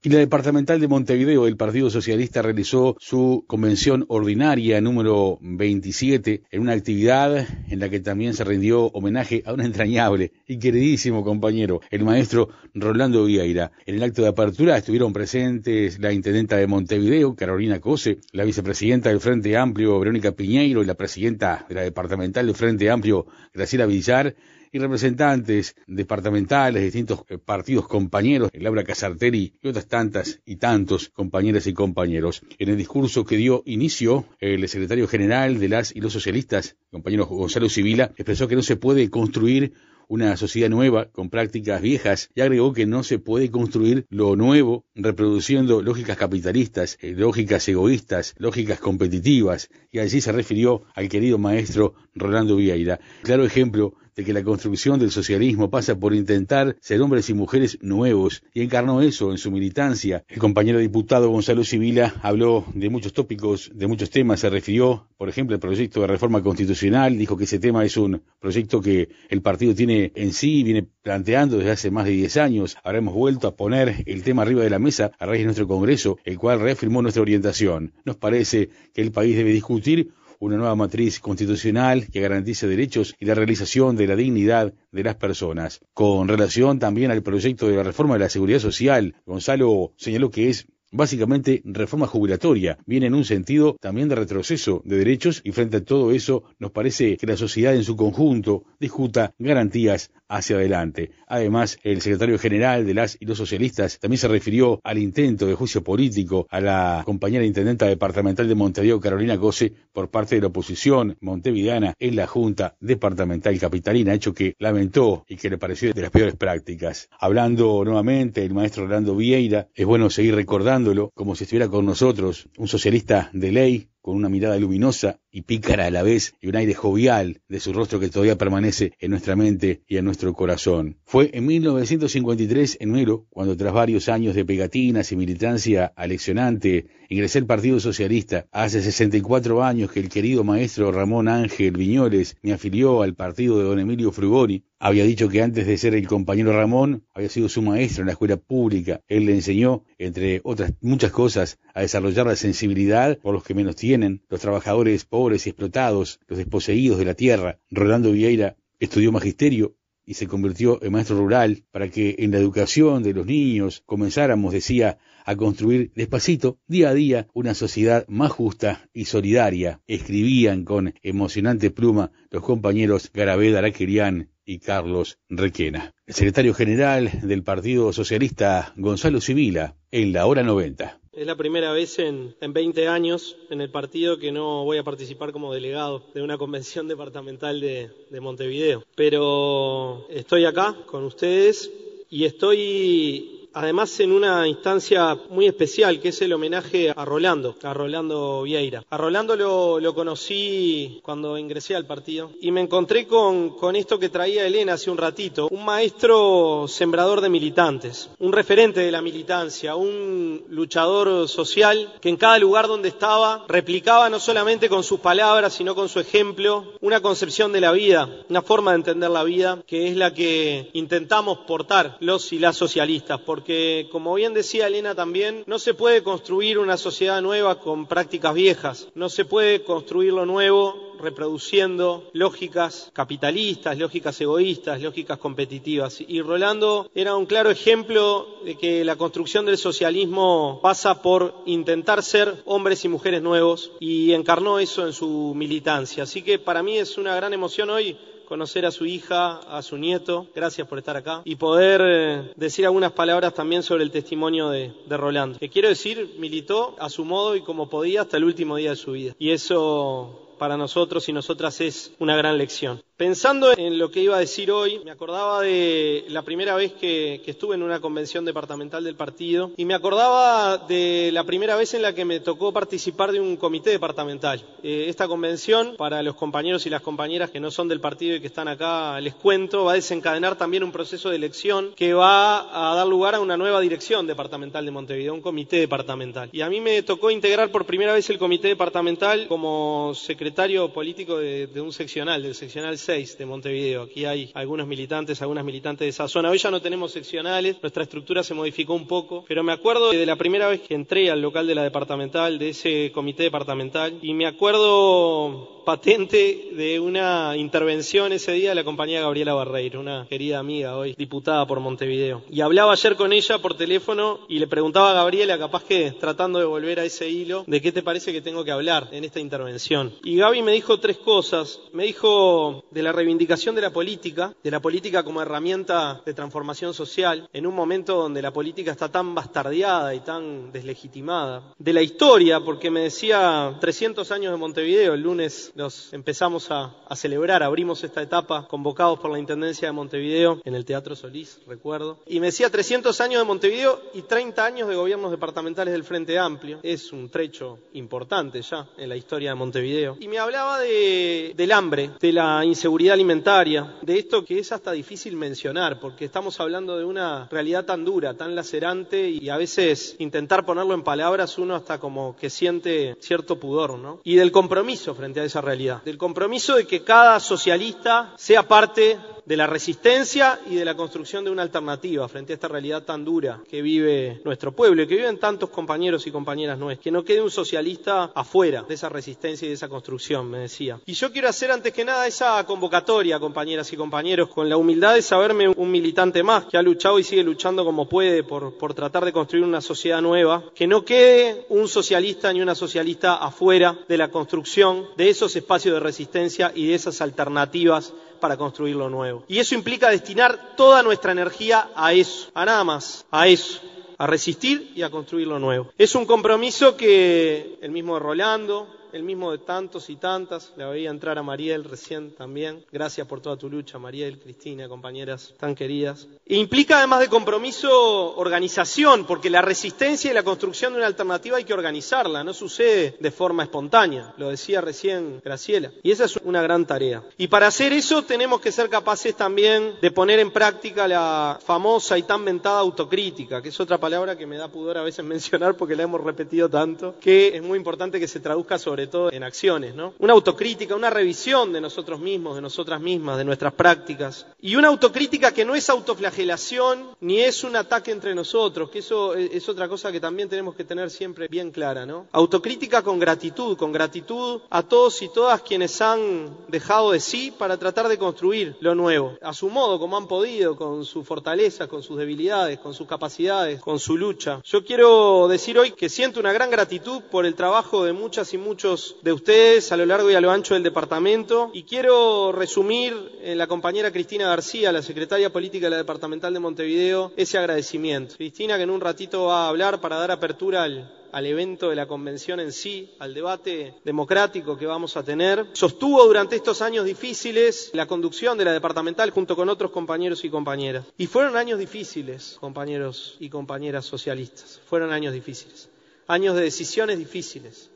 Y 0.03 0.11
la 0.11 0.19
departamental 0.19 0.79
de 0.79 0.89
Montevideo 0.89 1.47
del 1.47 1.57
Partido 1.57 1.91
Socialista 1.91 2.43
realizó 2.43 2.97
su 3.01 3.45
convención 3.49 4.05
ordinaria 4.09 4.81
número 4.81 5.39
27 5.41 6.43
en 6.51 6.61
una 6.61 6.75
actividad 6.75 7.45
en 7.69 7.81
la 7.81 7.89
que 7.89 7.99
también 7.99 8.35
se 8.35 8.45
rindió 8.45 8.85
homenaje 8.89 9.43
a 9.47 9.55
un 9.55 9.63
entrañable 9.63 10.33
y 10.47 10.59
queridísimo 10.59 11.25
compañero, 11.25 11.81
el 11.91 12.05
maestro 12.05 12.51
Rolando 12.75 13.25
Vieira. 13.25 13.73
En 13.85 13.97
el 13.97 14.03
acto 14.03 14.23
de 14.23 14.29
apertura 14.29 14.77
estuvieron 14.77 15.13
presentes 15.13 15.99
la 15.99 16.13
intendenta 16.13 16.57
de 16.57 16.67
Montevideo, 16.67 17.35
Carolina 17.35 17.81
Cose, 17.81 18.19
la 18.33 18.45
vicepresidenta 18.45 19.09
del 19.09 19.21
Frente 19.21 19.57
Amplio, 19.57 19.99
Verónica 19.99 20.33
Piñeiro, 20.33 20.83
y 20.83 20.87
la 20.87 20.95
presidenta 20.95 21.67
de 21.69 21.75
la 21.75 21.83
departamental 21.83 22.47
del 22.47 22.55
Frente 22.55 22.91
Amplio, 22.91 23.27
Graciela 23.53 23.87
Villar, 23.87 24.37
y 24.77 24.79
representantes 24.79 25.75
departamentales 25.87 26.81
de 26.81 26.85
distintos 26.85 27.25
eh, 27.29 27.39
partidos 27.39 27.89
compañeros, 27.89 28.51
Laura 28.53 28.85
Casarteri 28.85 29.55
y 29.63 29.69
otras 29.69 29.89
tantas 29.89 30.41
y 30.45 30.57
tantos 30.57 31.09
compañeras 31.09 31.67
y 31.67 31.73
compañeros. 31.73 32.43
En 32.59 32.69
el 32.69 32.77
discurso 32.77 33.25
que 33.25 33.39
dio 33.39 33.63
inicio, 33.65 34.27
el 34.39 34.69
secretario 34.69 35.09
general 35.09 35.59
de 35.59 35.71
las 35.71 35.97
y 35.97 36.01
los 36.01 36.13
socialistas, 36.13 36.77
compañero 36.91 37.25
Gonzalo 37.25 37.71
Civila, 37.71 38.13
expresó 38.17 38.49
que 38.49 38.57
no 38.57 38.63
se 38.63 38.77
puede 38.77 39.09
construir 39.09 39.73
una 40.09 40.37
sociedad 40.37 40.69
nueva 40.69 41.07
con 41.07 41.31
prácticas 41.31 41.81
viejas 41.81 42.29
y 42.35 42.43
agregó 42.43 42.75
que 42.75 42.85
no 42.85 43.03
se 43.03 43.19
puede 43.19 43.51
construir 43.51 44.05
lo 44.11 44.37
nuevo 44.37 44.85
reproduciendo 44.95 45.83
lógicas 45.83 46.19
capitalistas, 46.19 46.99
eh, 47.01 47.15
lógicas 47.17 47.67
egoístas, 47.67 48.35
lógicas 48.37 48.79
competitivas 48.79 49.71
y 49.91 50.01
allí 50.01 50.21
se 50.21 50.33
refirió 50.33 50.83
al 50.95 51.09
querido 51.09 51.39
maestro 51.39 51.95
Rolando 52.15 52.57
Vieira. 52.57 53.01
Claro 53.23 53.47
ejemplo 53.47 53.95
de 54.17 54.25
que 54.25 54.33
la 54.33 54.43
construcción 54.43 54.99
del 54.99 55.11
socialismo 55.11 55.71
pasa 55.71 55.95
por 55.95 56.15
intentar 56.15 56.77
ser 56.81 57.03
hombres 57.03 57.29
y 57.29 57.35
mujeres 57.35 57.79
nuevos, 57.83 58.43
y 58.55 58.63
encarnó 58.63 59.03
eso 59.03 59.31
en 59.31 59.39
su 59.39 59.51
militancia. 59.51 60.25
El 60.29 60.39
compañero 60.39 60.79
diputado 60.79 61.29
Gonzalo 61.29 61.65
Civila 61.65 62.15
habló 62.23 62.65
de 62.75 62.89
muchos 62.89 63.13
tópicos, 63.13 63.71
de 63.75 63.87
muchos 63.87 64.09
temas, 64.11 64.41
se 64.41 64.49
refirió, 64.49 65.07
por 65.19 65.29
ejemplo, 65.29 65.55
al 65.55 65.61
proyecto 65.61 66.01
de 66.01 66.07
reforma 66.07 66.43
constitucional, 66.43 67.19
dijo 67.19 67.37
que 67.37 67.45
ese 67.45 67.59
tema 67.59 67.85
es 67.85 67.97
un 67.99 68.23
proyecto 68.41 68.81
que 68.81 69.11
el 69.29 69.43
partido 69.43 69.75
tiene 69.75 70.13
en 70.15 70.33
sí, 70.33 70.63
viene 70.63 70.87
planteando 71.03 71.59
desde 71.59 71.73
hace 71.73 71.91
más 71.91 72.07
de 72.07 72.13
10 72.13 72.37
años. 72.39 72.77
Ahora 72.83 72.99
hemos 72.99 73.15
vuelto 73.15 73.49
a 73.49 73.55
poner 73.55 74.03
el 74.07 74.23
tema 74.23 74.43
arriba 74.43 74.63
de 74.63 74.71
la 74.71 74.79
mesa 74.79 75.13
a 75.19 75.27
raíz 75.27 75.41
de 75.41 75.47
nuestro 75.47 75.69
Congreso, 75.69 76.19
el 76.25 76.39
cual 76.39 76.61
reafirmó 76.61 77.03
nuestra 77.03 77.23
orientación. 77.23 77.93
Nos 78.05 78.17
parece 78.17 78.71
que 78.95 79.03
el 79.03 79.13
país 79.13 79.37
debe 79.37 79.53
discutir 79.53 80.13
una 80.41 80.57
nueva 80.57 80.75
matriz 80.75 81.21
constitucional 81.21 82.09
que 82.09 82.21
garantice 82.21 82.67
derechos 82.67 83.15
y 83.19 83.25
la 83.25 83.35
realización 83.35 83.97
de 83.97 84.07
la 84.07 84.17
dignidad 84.17 84.73
de 84.93 85.03
las 85.05 85.17
personas. 85.17 85.81
Con 85.93 86.29
relación 86.29 86.79
también 86.79 87.11
al 87.11 87.23
proyecto 87.23 87.69
de 87.69 87.77
la 87.77 87.83
reforma 87.83 88.15
de 88.15 88.21
la 88.21 88.29
seguridad 88.29 88.61
social, 88.61 89.15
Gonzalo 89.25 89.93
señaló 89.97 90.31
que 90.31 90.51
es 90.51 90.67
básicamente 90.93 91.63
reforma 91.65 92.07
jubilatoria, 92.07 92.79
viene 92.87 93.07
en 93.07 93.15
un 93.15 93.25
sentido 93.25 93.77
también 93.81 94.09
de 94.09 94.15
retroceso 94.15 94.83
de 94.85 94.97
derechos 94.97 95.41
y 95.45 95.53
frente 95.53 95.79
a 95.79 95.85
todo 95.85 96.13
eso 96.13 96.45
nos 96.59 96.71
parece 96.71 97.17
que 97.17 97.27
la 97.27 97.37
sociedad 97.37 97.75
en 97.75 97.85
su 97.85 97.97
conjunto 97.97 98.65
discuta 98.79 99.35
garantías 99.39 100.11
hacia 100.29 100.57
adelante. 100.57 101.11
Además, 101.27 101.79
el 101.83 102.01
secretario 102.01 102.39
general 102.39 102.87
de 102.87 102.95
las 102.95 103.17
y 103.21 103.27
los 103.27 103.39
socialistas 103.39 103.99
también 103.99 104.19
se 104.19 104.29
refirió 104.29 104.81
al 104.85 104.99
intento 104.99 105.47
de 105.47 105.55
juicio 105.55 105.83
político 105.83 106.47
a 106.51 106.61
la 106.61 107.03
compañera 107.05 107.45
intendenta 107.45 107.87
departamental 107.87 108.49
de 108.49 108.55
Montevideo, 108.55 109.01
Carolina 109.01 109.39
Cose, 109.39 109.73
por 109.93 110.11
parte 110.11 110.37
de 110.37 110.41
la 110.41 110.49
oposición 110.49 111.17
montevideana 111.21 111.95
en 111.99 112.17
la 112.17 112.27
Junta 112.27 112.77
Departamental 112.81 113.59
Capitalina, 113.59 114.15
hecho 114.15 114.35
que 114.35 114.55
lamentó 114.59 115.25
y 115.29 115.37
que 115.37 115.51
le 115.51 115.59
pareció 115.59 115.93
de 115.93 116.03
las 116.03 116.11
peores 116.11 116.37
prácticas. 116.37 117.09
Hablando 117.19 117.85
nuevamente 117.85 118.45
el 118.45 118.55
maestro 118.55 118.85
Orlando 118.85 119.17
Vieira, 119.17 119.69
es 119.75 119.87
bueno 119.87 120.11
seguir 120.11 120.35
recordándolo 120.35 121.11
como 121.15 121.35
si 121.35 121.45
estuviera 121.45 121.69
con 121.69 121.87
nosotros, 121.87 122.49
un 122.59 122.69
socialista 122.69 123.31
de 123.33 123.53
ley, 123.53 123.89
con 124.07 124.15
una 124.15 124.29
mirada 124.29 124.57
luminosa 124.57 125.19
y 125.33 125.43
pícara 125.43 125.87
a 125.87 125.91
la 125.91 126.05
vez 126.05 126.35
y 126.41 126.47
un 126.47 126.55
aire 126.55 126.75
jovial 126.75 127.41
de 127.49 127.59
su 127.59 127.73
rostro 127.73 127.99
que 127.99 128.09
todavía 128.09 128.39
permanece 128.39 128.93
en 129.01 129.11
nuestra 129.11 129.35
mente 129.35 129.83
y 129.89 129.97
en 129.97 130.05
nuestro 130.05 130.33
corazón. 130.33 130.99
Fue 131.05 131.31
en 131.35 131.45
1953, 131.45 132.77
en 132.79 132.91
enero, 132.91 133.27
cuando 133.31 133.57
tras 133.57 133.73
varios 133.73 134.09
años 134.09 134.37
de 134.37 134.45
pegatinas 134.45 135.11
y 135.11 135.17
militancia 135.17 135.93
aleccionante, 135.97 136.87
ingresé 137.09 137.39
al 137.39 137.47
Partido 137.47 137.81
Socialista. 137.81 138.47
Hace 138.53 138.83
64 138.83 139.63
años 139.63 139.91
que 139.91 140.01
el 140.01 140.09
querido 140.09 140.45
maestro 140.45 140.93
Ramón 140.93 141.29
Ángel 141.29 141.77
Viñoles 141.77 142.37
me 142.43 142.53
afilió 142.53 143.03
al 143.03 143.15
partido 143.15 143.59
de 143.59 143.65
don 143.65 143.79
Emilio 143.79 144.13
Frugoni. 144.13 144.65
Había 144.79 145.05
dicho 145.05 145.29
que 145.29 145.43
antes 145.43 145.67
de 145.67 145.79
ser 145.79 145.95
el 145.95 146.07
compañero 146.07 146.53
Ramón, 146.53 147.05
había 147.15 147.29
sido 147.29 147.49
su 147.49 147.63
maestro 147.63 148.03
en 148.03 148.07
la 148.07 148.13
escuela 148.13 148.37
pública. 148.37 149.01
Él 149.09 149.27
le 149.27 149.35
enseñó, 149.35 149.85
entre 149.99 150.41
otras 150.45 150.75
muchas 150.81 151.11
cosas, 151.13 151.59
a 151.75 151.81
desarrollar 151.81 152.27
la 152.27 152.37
sensibilidad 152.37 153.19
por 153.19 153.35
los 153.35 153.45
que 153.45 153.55
menos 153.55 153.77
tienen, 153.77 154.23
los 154.29 154.41
trabajadores 154.41 155.05
pobres 155.05 155.47
y 155.47 155.51
explotados, 155.51 156.21
los 156.27 156.39
desposeídos 156.39 156.99
de 156.99 157.05
la 157.05 157.15
tierra. 157.15 157.59
Rolando 157.71 158.13
Vieira 158.13 158.57
estudió 158.79 159.13
magisterio 159.13 159.77
y 160.07 160.15
se 160.15 160.29
convirtió 160.29 160.83
en 160.83 160.93
maestro 160.93 161.19
rural 161.19 161.65
para 161.73 161.91
que 161.91 162.15
en 162.19 162.31
la 162.31 162.39
educación 162.39 163.03
de 163.03 163.13
los 163.13 163.27
niños 163.27 163.83
comenzáramos, 163.85 164.53
decía, 164.53 164.99
a 165.25 165.35
construir 165.37 165.91
despacito, 165.97 166.61
día 166.69 166.91
a 166.91 166.95
día, 166.95 167.27
una 167.35 167.55
sociedad 167.55 168.07
más 168.09 168.31
justa 168.31 168.89
y 168.95 169.07
solidaria, 169.07 169.81
escribían 169.89 170.65
con 170.65 170.95
emocionante 171.03 171.71
pluma 171.71 172.13
los 172.31 172.45
compañeros 172.45 173.11
Garaveda 173.13 173.59
Araquerián 173.59 174.31
y 174.45 174.61
Carlos 174.61 175.19
Requena. 175.29 175.93
El 176.07 176.15
secretario 176.15 176.55
general 176.55 177.11
del 177.25 177.43
Partido 177.43 177.93
Socialista, 177.93 178.73
Gonzalo 178.77 179.21
Civila, 179.21 179.75
en 179.91 180.13
la 180.13 180.27
hora 180.27 180.45
90. 180.45 181.01
Es 181.17 181.27
la 181.27 181.35
primera 181.35 181.73
vez 181.73 181.99
en, 181.99 182.35
en 182.43 182.53
20 182.53 182.89
años 182.89 183.39
en 183.49 183.63
el 183.63 183.71
partido 183.71 184.19
que 184.19 184.33
no 184.33 184.65
voy 184.65 184.77
a 184.77 184.85
participar 184.85 185.33
como 185.33 185.51
delegado 185.51 186.03
de 186.13 186.21
una 186.21 186.37
convención 186.37 186.89
departamental 186.89 187.59
de, 187.59 187.91
de 188.11 188.21
Montevideo. 188.21 188.85
Pero 188.95 190.07
estoy 190.11 190.45
acá 190.45 190.77
con 190.85 191.05
ustedes 191.05 191.73
y 192.11 192.27
estoy 192.27 193.36
además 193.57 193.99
en 194.01 194.13
una 194.13 194.47
instancia 194.47 195.19
muy 195.31 195.47
especial, 195.47 195.99
que 195.99 196.11
es 196.11 196.21
el 196.21 196.35
homenaje 196.35 196.93
a 196.95 197.05
Rolando, 197.07 197.57
a 197.63 197.73
Rolando 197.73 198.43
Vieira. 198.43 198.85
A 198.91 198.99
Rolando 198.99 199.35
lo, 199.35 199.81
lo 199.81 199.95
conocí 199.95 201.01
cuando 201.03 201.39
ingresé 201.39 201.75
al 201.75 201.87
partido 201.87 202.31
y 202.43 202.51
me 202.51 202.61
encontré 202.61 203.07
con, 203.07 203.57
con, 203.57 203.75
esto 203.75 203.99
que 203.99 204.11
traía 204.11 204.47
Elena 204.47 204.75
hace 204.75 204.91
un 204.91 204.99
ratito, 204.99 205.49
un 205.51 205.65
maestro 205.65 206.67
sembrador 206.69 207.23
de 207.23 207.31
militantes, 207.31 208.11
un 208.19 208.33
referente 208.33 208.81
de 208.81 208.91
la 208.91 209.01
militancia, 209.01 209.75
un 209.75 210.45
luchador 210.51 211.27
social 211.27 211.95
que 212.01 212.11
en 212.11 212.17
cada 212.17 212.39
lugar 212.39 212.69
donde 212.69 212.89
estaba 212.89 213.47
replicaba 213.49 214.11
no 214.11 214.21
solamente 214.21 214.69
con 214.69 214.85
sus 214.85 215.01
palabras, 215.01 215.55
sino 215.55 215.75
con 215.75 215.89
su 215.89 215.99
ejemplo, 215.99 216.75
una 216.83 217.01
concepción 217.01 217.53
de 217.53 217.63
la 217.63 217.73
vida, 217.73 218.09
una 218.29 218.43
forma 218.43 218.73
de 218.73 218.77
entender 218.77 219.11
la 219.11 219.25
vida, 219.25 219.63
que 219.67 219.89
es 219.89 219.97
la 219.97 220.13
que 220.13 220.69
intentamos 220.75 221.39
portar 221.47 221.97
los 222.01 222.35
y 222.35 222.39
las 222.39 222.57
socialistas, 222.57 223.21
porque, 223.47 223.87
como 223.93 224.13
bien 224.15 224.35
decía 224.35 224.67
Elena 224.67 224.97
también, 224.97 225.45
no 225.47 225.61
se 225.61 225.73
puede 225.73 226.03
construir 226.03 226.59
una 226.59 226.77
sociedad 226.77 227.23
nueva 227.23 227.61
con 227.61 227.87
prácticas 227.87 228.35
viejas, 228.35 228.89
no 228.97 229.09
se 229.09 229.25
puede 229.25 229.63
construir 229.63 230.15
lo 230.15 230.27
nuevo 230.27 230.97
reproduciendo 230.99 232.11
lógicas 232.13 232.91
capitalistas, 232.93 233.79
lógicas 233.79 234.21
egoístas, 234.21 234.83
lógicas 234.83 235.19
competitivas. 235.19 236.01
Y 236.01 236.23
Rolando 236.23 236.91
era 236.93 237.15
un 237.15 237.27
claro 237.27 237.49
ejemplo 237.49 238.27
de 238.45 238.59
que 238.59 238.85
la 238.85 238.97
construcción 238.97 239.47
del 239.47 239.59
socialismo 239.59 240.59
pasa 240.61 241.01
por 241.01 241.33
intentar 241.47 242.03
ser 242.03 242.43
hombres 242.47 242.85
y 242.85 242.89
mujeres 242.89 243.23
nuevos 243.23 243.71
y 243.79 244.13
encarnó 244.13 244.59
eso 244.59 244.85
en 244.85 244.93
su 244.93 245.35
militancia. 245.37 246.03
Así 246.03 246.21
que 246.23 246.41
para 246.41 246.65
mí 246.65 246.79
es 246.79 246.99
una 246.99 247.15
gran 247.15 247.33
emoción 247.33 247.71
hoy 247.71 247.97
conocer 248.27 248.67
a 248.67 248.71
su 248.71 248.87
hija, 248.87 249.39
a 249.39 249.63
su 249.63 249.79
nieto, 249.79 250.27
gracias 250.35 250.69
por 250.69 250.79
estar 250.79 250.97
acá, 250.97 251.23
y 251.25 251.37
poder 251.37 251.81
eh, 251.85 252.33
decir 252.37 252.67
algunas 252.67 252.93
palabras 252.93 253.35
también 253.35 253.63
sobre 253.63 253.85
el 253.85 253.91
testimonio 253.91 254.51
de, 254.51 254.75
de 254.87 254.97
Rolando. 254.97 255.39
Que 255.39 255.49
quiero 255.49 255.69
decir, 255.69 256.17
militó 256.19 256.77
a 256.79 256.91
su 256.91 257.05
modo 257.05 257.37
y 257.37 257.43
como 257.43 257.71
podía 257.71 258.03
hasta 258.03 258.17
el 258.17 258.25
último 258.25 258.57
día 258.57 258.71
de 258.71 258.77
su 258.77 258.93
vida. 258.93 259.15
Y 259.19 259.31
eso 259.31 260.27
para 260.39 260.57
nosotros 260.57 261.09
y 261.09 261.13
nosotras 261.13 261.61
es 261.61 261.93
una 261.99 262.17
gran 262.17 262.39
lección. 262.39 262.83
Pensando 262.97 263.53
en 263.55 263.79
lo 263.79 263.91
que 263.91 264.01
iba 264.01 264.17
a 264.17 264.21
decir 264.21 264.51
hoy, 264.51 264.81
me 264.83 264.91
acordaba 264.91 265.43
de 265.43 266.07
la 266.09 266.23
primera 266.23 266.55
vez 266.55 266.73
que, 266.73 267.21
estuve 267.27 267.55
en 267.55 267.63
una 267.63 267.81
convención 267.81 268.25
departamental 268.25 268.83
del 268.85 268.95
partido 268.95 269.51
y 269.59 269.67
me 269.67 269.75
acordaba 269.75 270.57
de 270.57 271.11
la 271.13 271.25
primera 271.25 271.57
vez 271.57 271.75
en 271.75 271.83
la 271.83 271.95
que 271.95 272.07
me 272.07 272.21
tocó 272.21 272.55
participar 272.55 273.13
de 273.13 273.21
un 273.21 273.37
comité 273.37 273.69
departamental. 273.69 274.43
Eh, 274.63 274.87
esta 274.89 275.07
convención, 275.09 275.75
para 275.77 276.03
los 276.03 276.15
compañeros 276.15 276.65
y 276.65 276.71
las 276.71 276.81
compañeras 276.81 277.31
que 277.31 277.39
no 277.39 277.51
son 277.51 277.69
del 277.69 277.81
partido 277.81 278.17
y 278.17 278.21
que 278.21 278.29
están 278.29 278.49
acá, 278.49 278.99
les 279.03 279.15
cuento, 279.15 279.65
va 279.65 279.73
a 279.73 279.75
desencadenar 279.75 280.39
también 280.39 280.65
un 280.65 280.73
proceso 280.73 281.11
de 281.11 281.17
elección 281.17 281.75
que 281.77 281.93
va 281.93 282.71
a 282.73 282.75
dar 282.75 282.87
lugar 282.87 283.15
a 283.15 283.21
una 283.21 283.37
nueva 283.37 283.61
dirección 283.61 284.07
departamental 284.07 284.65
de 284.65 284.71
Montevideo, 284.71 285.13
un 285.13 285.21
comité 285.21 285.59
departamental. 285.59 286.31
Y 286.33 286.41
a 286.41 286.49
mí 286.49 286.63
me 286.63 286.83
tocó 286.83 287.11
integrar 287.11 287.51
por 287.51 287.67
primera 287.67 287.93
vez 287.93 288.09
el 288.09 288.19
comité 288.19 288.49
departamental 288.49 289.27
como 289.29 289.93
secretario 289.95 290.73
político 290.73 291.19
de, 291.19 291.49
de 291.49 291.61
un 291.61 291.75
seccional, 291.75 292.23
del 292.23 292.35
seccional 292.35 292.79
de 292.87 293.27
Montevideo. 293.27 293.83
Aquí 293.83 294.05
hay 294.05 294.31
algunos 294.35 294.69
militantes, 294.69 295.21
algunas 295.21 295.45
militantes 295.45 295.87
de 295.87 295.89
esa 295.89 296.07
zona. 296.07 296.31
Hoy 296.31 296.39
ya 296.39 296.53
no 296.53 296.63
tenemos 296.63 296.93
seccionales, 296.93 297.57
nuestra 297.61 297.83
estructura 297.83 298.23
se 298.23 298.33
modificó 298.33 298.75
un 298.75 298.87
poco, 298.87 299.25
pero 299.27 299.43
me 299.43 299.53
acuerdo 299.53 299.91
de 299.91 300.07
la 300.07 300.15
primera 300.15 300.47
vez 300.47 300.61
que 300.61 300.75
entré 300.75 301.11
al 301.11 301.21
local 301.21 301.49
de 301.49 301.57
la 301.57 301.65
departamental, 301.65 302.39
de 302.39 302.51
ese 302.51 302.93
comité 302.95 303.25
departamental, 303.25 303.99
y 304.03 304.15
me 304.15 304.27
acuerdo 304.27 305.57
patente 305.67 306.51
de 306.53 306.79
una 306.79 307.37
intervención 307.37 308.13
ese 308.13 308.31
día 308.31 308.51
de 308.51 308.55
la 308.55 308.63
compañía 308.63 309.01
Gabriela 309.01 309.35
Barreiro, 309.35 309.81
una 309.81 310.07
querida 310.09 310.39
amiga 310.39 310.77
hoy, 310.77 310.95
diputada 310.97 311.45
por 311.45 311.59
Montevideo. 311.59 312.23
Y 312.31 312.41
hablaba 312.41 312.73
ayer 312.73 312.95
con 312.95 313.13
ella 313.13 313.39
por 313.39 313.57
teléfono 313.57 314.21
y 314.29 314.39
le 314.39 314.47
preguntaba 314.47 314.93
a 314.93 314.95
Gabriela, 314.95 315.37
capaz 315.41 315.65
que 315.65 315.91
tratando 315.91 316.39
de 316.39 316.45
volver 316.45 316.79
a 316.79 316.85
ese 316.85 317.11
hilo, 317.11 317.43
de 317.49 317.61
qué 317.61 317.73
te 317.73 317.83
parece 317.83 318.13
que 318.13 318.21
tengo 318.21 318.45
que 318.45 318.53
hablar 318.53 318.91
en 318.93 319.03
esta 319.03 319.19
intervención. 319.19 319.93
Y 320.05 320.17
Gaby 320.17 320.43
me 320.43 320.53
dijo 320.53 320.79
tres 320.79 320.99
cosas. 320.99 321.61
Me 321.73 321.85
dijo 321.85 322.65
de 322.77 322.83
la 322.83 322.93
reivindicación 322.93 323.55
de 323.55 323.63
la 323.63 323.73
política, 323.73 324.35
de 324.45 324.51
la 324.51 324.61
política 324.61 325.03
como 325.03 325.23
herramienta 325.23 326.03
de 326.05 326.13
transformación 326.13 326.75
social, 326.75 327.27
en 327.33 327.47
un 327.47 327.55
momento 327.55 327.97
donde 327.97 328.21
la 328.21 328.35
política 328.35 328.73
está 328.73 328.91
tan 328.91 329.15
bastardeada 329.15 329.95
y 329.95 330.01
tan 330.01 330.53
deslegitimada. 330.53 331.55
De 331.59 331.73
la 331.73 331.81
historia, 331.81 332.41
porque 332.41 332.71
me 332.71 332.81
decía 332.81 333.57
300 333.63 334.13
años 334.13 334.31
de 334.31 334.37
Montevideo, 334.37 334.93
el 334.93 335.01
lunes 335.01 335.53
los 335.55 335.91
empezamos 335.95 336.51
a, 336.51 336.75
celebrar, 336.97 337.43
abrimos 337.43 337.83
esta 337.83 338.03
etapa 338.03 338.47
convocados 338.47 338.99
por 338.99 339.11
la 339.11 339.19
Intendencia 339.19 339.69
de 339.69 339.73
Montevideo 339.73 340.43
en 340.45 340.55
el 340.55 340.67
Teatro 340.67 340.95
Solís, 340.95 341.41
recuerdo. 341.47 342.01
Y 342.07 342.21
me 342.21 342.27
decía 342.27 342.51
300 342.51 343.01
años 343.01 343.23
de 343.23 343.27
Montevideo 343.27 343.81
y 343.95 344.03
30 344.03 344.45
años 344.45 344.69
de 344.69 344.75
gobiernos 344.75 345.11
departamentales 345.11 345.73
del 345.73 345.85
Frente 345.85 346.19
Amplio. 346.19 346.61
Es 346.63 346.93
un 346.93 347.09
trecho 347.09 347.59
importante 347.73 348.43
ya 348.43 348.69
en 348.77 348.91
la 348.91 348.97
historia 348.97 349.31
de 349.31 349.35
Montevideo. 349.35 349.97
Y 349.99 350.09
me 350.09 350.19
hablaba 350.19 350.61
de, 350.61 351.33
del 351.35 351.53
hambre, 351.53 351.93
de 351.99 352.13
la 352.13 352.45
inseguridad 352.45 352.66
alimentaria, 352.67 353.75
de 353.83 353.99
esto 353.99 354.25
que 354.25 354.39
es 354.39 354.53
hasta 354.53 354.73
difícil 354.73 355.17
mencionar, 355.17 355.81
porque 355.81 356.05
estamos 356.05 356.39
hablando 356.41 356.77
de 356.77 356.85
una 356.85 357.29
realidad 357.31 357.65
tan 357.65 357.85
dura, 357.85 358.15
tan 358.15 358.35
lacerante 358.35 359.09
y 359.09 359.29
a 359.29 359.37
veces 359.37 359.97
intentar 359.99 360.45
ponerlo 360.45 360.75
en 360.75 360.83
palabras 360.83 361.39
uno 361.39 361.55
hasta 361.55 361.79
como 361.79 362.17
que 362.17 362.31
siente 362.31 362.97
cierto 363.01 363.39
pudor, 363.39 363.79
¿no? 363.79 364.01
Y 364.05 364.17
del 364.17 364.33
compromiso 364.33 364.95
frente 364.95 365.21
a 365.21 365.25
esa 365.25 365.41
realidad, 365.41 365.83
del 365.85 365.99
compromiso 365.99 366.57
de 366.57 366.67
que 366.67 366.83
cada 366.83 367.21
socialista 367.21 368.13
sea 368.17 368.43
parte 368.43 368.99
de 369.27 369.37
la 369.37 369.47
resistencia 369.47 370.41
y 370.47 370.55
de 370.55 370.65
la 370.65 370.77
construcción 370.77 371.25
de 371.25 371.31
una 371.31 371.43
alternativa 371.43 372.09
frente 372.09 372.33
a 372.33 372.35
esta 372.35 372.47
realidad 372.47 372.85
tan 372.85 373.05
dura 373.05 373.43
que 373.51 373.61
vive 373.61 374.21
nuestro 374.25 374.53
pueblo 374.53 374.83
y 374.83 374.87
que 374.87 374.97
viven 374.97 375.19
tantos 375.19 375.51
compañeros 375.51 376.07
y 376.07 376.13
compañeras 376.13 376.59
nuestras. 376.59 376.85
Que 376.85 376.93
no 376.93 377.05
quede 377.05 377.21
un 377.21 377.31
socialista 377.31 378.13
afuera 378.15 378.63
de 378.63 378.75
esa 378.75 378.89
resistencia 378.89 379.47
y 379.47 379.49
de 379.49 379.55
esa 379.55 379.69
construcción, 379.69 380.31
me 380.31 380.39
decía. 380.39 380.81
Y 380.87 380.93
yo 380.93 381.11
quiero 381.11 381.29
hacer 381.29 381.51
antes 381.51 381.73
que 381.73 381.85
nada 381.85 382.07
esa 382.07 382.45
convocatoria, 382.47 383.19
compañeras 383.19 383.73
y 383.73 383.77
compañeros, 383.77 384.29
con 384.29 384.49
la 384.49 384.57
humildad 384.57 384.95
de 384.95 385.03
saberme 385.03 385.49
un 385.49 385.71
militante 385.71 386.23
más 386.23 386.45
que 386.47 386.57
ha 386.57 386.63
luchado 386.63 387.01
y 387.01 387.05
sigue 387.05 387.25
luchando 387.25 387.65
como 387.65 387.89
puede 387.89 388.23
por, 388.23 388.57
por 388.57 388.75
tratar 388.75 389.05
de 389.05 389.13
construir 389.13 389.45
una 389.45 389.61
sociedad 389.61 390.01
nueva. 390.01 390.45
Que 390.55 390.69
no 390.69 390.85
quede 390.85 391.47
un 391.49 391.67
socialista 391.67 392.33
ni 392.33 392.41
una 392.41 392.55
socialista 392.55 393.17
afuera 393.17 393.77
de 393.89 393.99
la 393.99 394.09
construcción 394.09 394.87
de 394.97 395.11
esos 395.11 395.35
espacios 395.35 395.75
de 395.75 395.81
resistencia 395.81 396.53
y 396.55 396.69
de 396.69 396.75
esas 396.75 397.01
alternativas 397.01 397.93
para 398.27 398.37
construir 398.37 398.75
lo 398.75 398.91
nuevo. 398.91 399.23
Y 399.29 399.39
eso 399.39 399.55
implica 399.55 399.89
destinar 399.89 400.57
toda 400.57 400.83
nuestra 400.83 401.13
energía 401.13 401.69
a 401.77 401.93
eso, 401.93 402.29
a 402.35 402.45
nada 402.45 402.65
más, 402.65 403.07
a 403.13 403.29
eso, 403.29 403.61
a 403.99 404.07
resistir 404.09 404.73
y 404.75 404.83
a 404.83 404.91
construir 404.91 405.29
lo 405.29 405.39
nuevo. 405.39 405.71
Es 405.79 405.95
un 405.95 406.07
compromiso 406.07 406.77
que 406.77 407.57
el 407.63 407.71
mismo 407.71 408.01
Rolando, 408.01 408.67
el 408.93 409.03
mismo 409.03 409.33
de 409.33 409.39
tantos 409.39 409.91
y 409.91 409.97
tantas. 409.97 410.53
La 410.57 410.69
veía 410.69 410.91
entrar 410.91 411.19
a 411.19 411.23
Mariel 411.23 411.65
recién 411.65 412.13
también. 412.13 412.65
Gracias 412.73 413.07
por 413.07 413.21
toda 413.21 413.37
tu 413.37 413.49
lucha, 413.49 413.79
Mariel, 413.79 414.19
Cristina, 414.19 414.69
compañeras 414.69 415.35
tan 415.39 415.55
queridas. 415.55 416.07
E 416.25 416.37
implica 416.37 416.79
además 416.79 417.01
de 417.01 417.09
compromiso 417.09 418.17
organización, 418.17 419.07
porque 419.07 419.31
la 419.31 419.43
resistencia 419.43 420.11
y 420.11 420.15
la 420.15 420.23
construcción 420.23 420.73
de 420.73 420.79
una 420.79 420.87
alternativa 420.87 421.37
hay 421.37 421.45
que 421.45 421.55
organizarla, 421.55 422.25
no 422.25 422.35
sucede 422.35 422.97
de 422.99 423.11
forma 423.11 423.43
espontánea. 423.43 424.15
Lo 424.17 424.31
decía 424.31 424.61
recién 424.61 425.21
Graciela. 425.25 425.73
Y 425.83 425.91
esa 425.91 426.05
es 426.05 426.17
una 426.25 426.43
gran 426.43 426.67
tarea. 426.67 427.03
Y 427.17 427.29
para 427.29 427.47
hacer 427.47 427.73
eso 427.73 428.03
tenemos 428.03 428.41
que 428.41 428.53
ser 428.53 428.69
capaces 428.69 429.15
también 429.15 429.75
de 429.81 429.91
poner 429.91 430.19
en 430.19 430.31
práctica 430.31 430.89
la 430.89 431.39
famosa 431.45 431.99
y 431.99 432.03
tan 432.03 432.23
mentada 432.23 432.61
autocrítica, 432.61 433.43
que 433.43 433.49
es 433.51 433.61
otra 433.61 433.79
palabra 433.79 434.17
que 434.17 434.27
me 434.27 434.37
da 434.37 434.49
pudor 434.49 434.79
a 434.79 434.83
veces 434.83 435.05
mencionar 435.17 435.57
porque 435.57 435.77
la 435.77 435.85
hemos 435.85 436.03
repetido 436.03 436.49
tanto, 436.49 436.95
que 437.01 437.37
es 437.37 437.43
muy 437.43 437.57
importante 437.57 438.01
que 438.01 438.09
se 438.09 438.21
traduzca 438.21 438.59
sobre 438.59 438.76
sobre 438.77 438.89
todo 438.89 439.11
en 439.11 439.23
acciones, 439.23 439.75
¿no? 439.75 439.95
Una 440.01 440.13
autocrítica, 440.13 440.75
una 440.75 440.91
revisión 440.91 441.51
de 441.51 441.63
nosotros 441.63 441.99
mismos, 441.99 442.35
de 442.35 442.43
nosotras 442.43 442.79
mismas, 442.79 443.17
de 443.17 443.25
nuestras 443.25 443.55
prácticas. 443.55 444.27
Y 444.39 444.55
una 444.55 444.69
autocrítica 444.69 445.33
que 445.33 445.47
no 445.47 445.55
es 445.55 445.71
autoflagelación 445.71 446.91
ni 447.01 447.21
es 447.21 447.43
un 447.43 447.57
ataque 447.57 447.91
entre 447.91 448.15
nosotros, 448.15 448.69
que 448.69 448.81
eso 448.81 449.15
es 449.15 449.49
otra 449.49 449.67
cosa 449.67 449.91
que 449.91 449.99
también 449.99 450.29
tenemos 450.29 450.55
que 450.55 450.65
tener 450.65 450.91
siempre 450.91 451.27
bien 451.27 451.53
clara, 451.53 451.87
¿no? 451.87 452.07
Autocrítica 452.13 452.83
con 452.83 452.99
gratitud, 452.99 453.57
con 453.57 453.73
gratitud 453.73 454.43
a 454.51 454.63
todos 454.63 455.01
y 455.01 455.09
todas 455.09 455.41
quienes 455.41 455.81
han 455.81 456.37
dejado 456.49 456.93
de 456.93 457.01
sí 457.01 457.31
para 457.31 457.57
tratar 457.57 457.89
de 457.89 457.97
construir 457.97 458.57
lo 458.61 458.75
nuevo, 458.75 459.17
a 459.23 459.33
su 459.33 459.49
modo, 459.49 459.79
como 459.79 459.97
han 459.97 460.07
podido, 460.07 460.55
con 460.55 460.85
sus 460.85 461.07
fortalezas, 461.07 461.67
con 461.67 461.83
sus 461.83 461.97
debilidades, 461.97 462.59
con 462.59 462.75
sus 462.75 462.87
capacidades, 462.87 463.59
con 463.59 463.79
su 463.79 463.97
lucha. 463.97 464.43
Yo 464.45 464.67
quiero 464.67 465.29
decir 465.29 465.59
hoy 465.59 465.71
que 465.71 465.89
siento 465.89 466.21
una 466.21 466.35
gran 466.35 466.51
gratitud 466.51 467.01
por 467.11 467.25
el 467.25 467.35
trabajo 467.35 467.83
de 467.83 467.95
muchas 467.95 468.35
y 468.35 468.39
muchos 468.39 468.66
de 468.67 469.13
ustedes 469.13 469.71
a 469.71 469.77
lo 469.77 469.87
largo 469.87 470.11
y 470.11 470.15
a 470.17 470.21
lo 470.21 470.33
ancho 470.33 470.55
del 470.55 470.65
departamento 470.65 471.51
y 471.55 471.63
quiero 471.63 472.33
resumir 472.33 473.13
en 473.23 473.39
la 473.39 473.47
compañera 473.47 473.93
Cristina 473.93 474.27
García, 474.27 474.73
la 474.73 474.83
secretaria 474.83 475.33
política 475.33 475.67
de 475.67 475.71
la 475.71 475.77
departamental 475.77 476.35
de 476.35 476.41
Montevideo, 476.41 477.13
ese 477.17 477.39
agradecimiento. 477.39 478.17
Cristina 478.17 478.57
que 478.57 478.65
en 478.65 478.71
un 478.71 478.81
ratito 478.81 479.27
va 479.27 479.45
a 479.45 479.49
hablar 479.51 479.81
para 479.81 479.99
dar 479.99 480.11
apertura 480.11 480.65
al, 480.65 480.93
al 481.13 481.27
evento 481.27 481.71
de 481.71 481.77
la 481.77 481.87
convención 481.87 482.41
en 482.41 482.51
sí, 482.51 482.91
al 482.99 483.15
debate 483.15 483.75
democrático 483.85 484.59
que 484.59 484.67
vamos 484.67 484.97
a 484.97 485.05
tener. 485.05 485.47
Sostuvo 485.53 486.05
durante 486.05 486.35
estos 486.35 486.61
años 486.61 486.85
difíciles 486.87 487.71
la 487.73 487.87
conducción 487.87 488.37
de 488.37 488.47
la 488.47 488.53
departamental 488.53 489.11
junto 489.11 489.37
con 489.37 489.49
otros 489.49 489.71
compañeros 489.71 490.25
y 490.25 490.29
compañeras. 490.29 490.87
Y 490.99 491.07
fueron 491.07 491.37
años 491.37 491.61
difíciles, 491.61 492.37
compañeros 492.41 493.17
y 493.21 493.29
compañeras 493.31 493.85
socialistas. 493.85 494.61
Fueron 494.67 494.93
años 494.93 495.13
difíciles 495.15 495.69
años 496.07 496.37
de 496.37 496.43
decisiones 496.43 496.99
difíciles, 496.99 497.71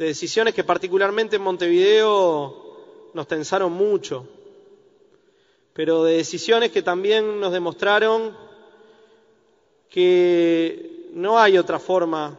de 0.00 0.06
decisiones 0.06 0.54
que 0.54 0.64
particularmente 0.64 1.36
en 1.36 1.42
Montevideo 1.42 3.10
nos 3.12 3.28
tensaron 3.28 3.70
mucho, 3.74 4.26
pero 5.74 6.04
de 6.04 6.14
decisiones 6.16 6.70
que 6.70 6.80
también 6.80 7.38
nos 7.38 7.52
demostraron 7.52 8.34
que 9.90 11.10
no 11.12 11.38
hay 11.38 11.58
otra 11.58 11.78
forma 11.78 12.38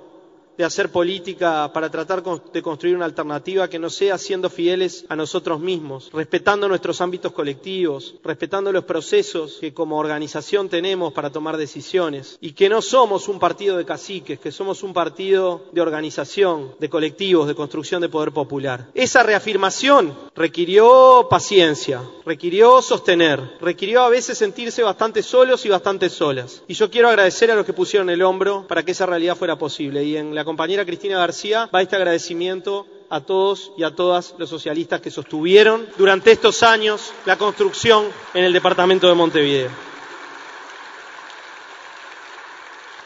de 0.62 0.68
hacer 0.68 0.92
política 0.92 1.72
para 1.74 1.90
tratar 1.90 2.22
de 2.22 2.62
construir 2.62 2.96
una 2.96 3.06
alternativa 3.06 3.68
que 3.68 3.80
no 3.80 3.90
sea 3.90 4.20
siendo 4.20 4.48
fieles 4.48 5.06
a 5.10 5.16
nosotros 5.16 5.60
mismos, 5.60 6.12
respetando 6.14 6.68
nuestros 6.68 7.02
ámbitos 7.02 7.32
colectivos, 7.32 8.14
respetando 8.24 8.72
los 8.72 8.84
procesos 8.84 9.58
que 9.60 9.74
como 9.74 9.98
organización 9.98 10.70
tenemos 10.70 11.14
para 11.14 11.32
tomar 11.32 11.58
decisiones 11.58 12.38
y 12.42 12.52
que 12.52 12.70
no 12.70 12.84
somos 12.84 13.28
un 13.28 13.40
partido 13.40 13.76
de 13.76 13.86
caciques, 13.86 14.40
que 14.40 14.52
somos 14.52 14.84
un 14.84 14.94
partido 14.94 15.66
de 15.72 15.82
organización, 15.82 16.76
de 16.80 16.90
colectivos, 16.90 17.48
de 17.48 17.56
construcción 17.56 18.00
de 18.00 18.10
poder 18.10 18.32
popular. 18.32 18.92
Esa 18.94 19.24
reafirmación 19.24 20.16
requirió 20.36 21.26
paciencia, 21.28 22.04
requirió 22.24 22.84
sostener, 22.84 23.42
requirió 23.62 24.02
a 24.04 24.10
veces 24.10 24.38
sentirse 24.38 24.84
bastante 24.84 25.24
solos 25.24 25.66
y 25.66 25.70
bastante 25.70 26.08
solas. 26.10 26.62
Y 26.68 26.76
yo 26.76 26.92
quiero 26.92 27.10
agradecer 27.10 27.50
a 27.50 27.56
los 27.56 27.66
que 27.66 27.74
pusieron 27.74 28.12
el 28.12 28.22
hombro 28.22 28.68
para 28.68 28.84
que 28.84 28.92
esa 28.92 29.08
realidad 29.08 29.36
fuera 29.36 29.58
posible. 29.58 30.04
Y 30.04 30.18
en 30.18 30.36
la 30.36 30.46
compañera 30.52 30.84
Cristina 30.84 31.18
García 31.18 31.70
va 31.74 31.82
este 31.82 31.96
agradecimiento 31.96 32.86
a 33.10 33.22
todos 33.22 33.72
y 33.78 33.84
a 33.84 33.96
todas 33.96 34.36
los 34.38 34.50
socialistas 34.50 35.00
que 35.00 35.10
sostuvieron 35.10 35.88
durante 35.98 36.34
estos 36.34 36.62
años 36.62 37.14
la 37.24 37.38
construcción 37.38 38.08
en 38.34 38.44
el 38.44 38.52
departamento 38.52 39.08
de 39.08 39.14
Montevideo. 39.14 39.70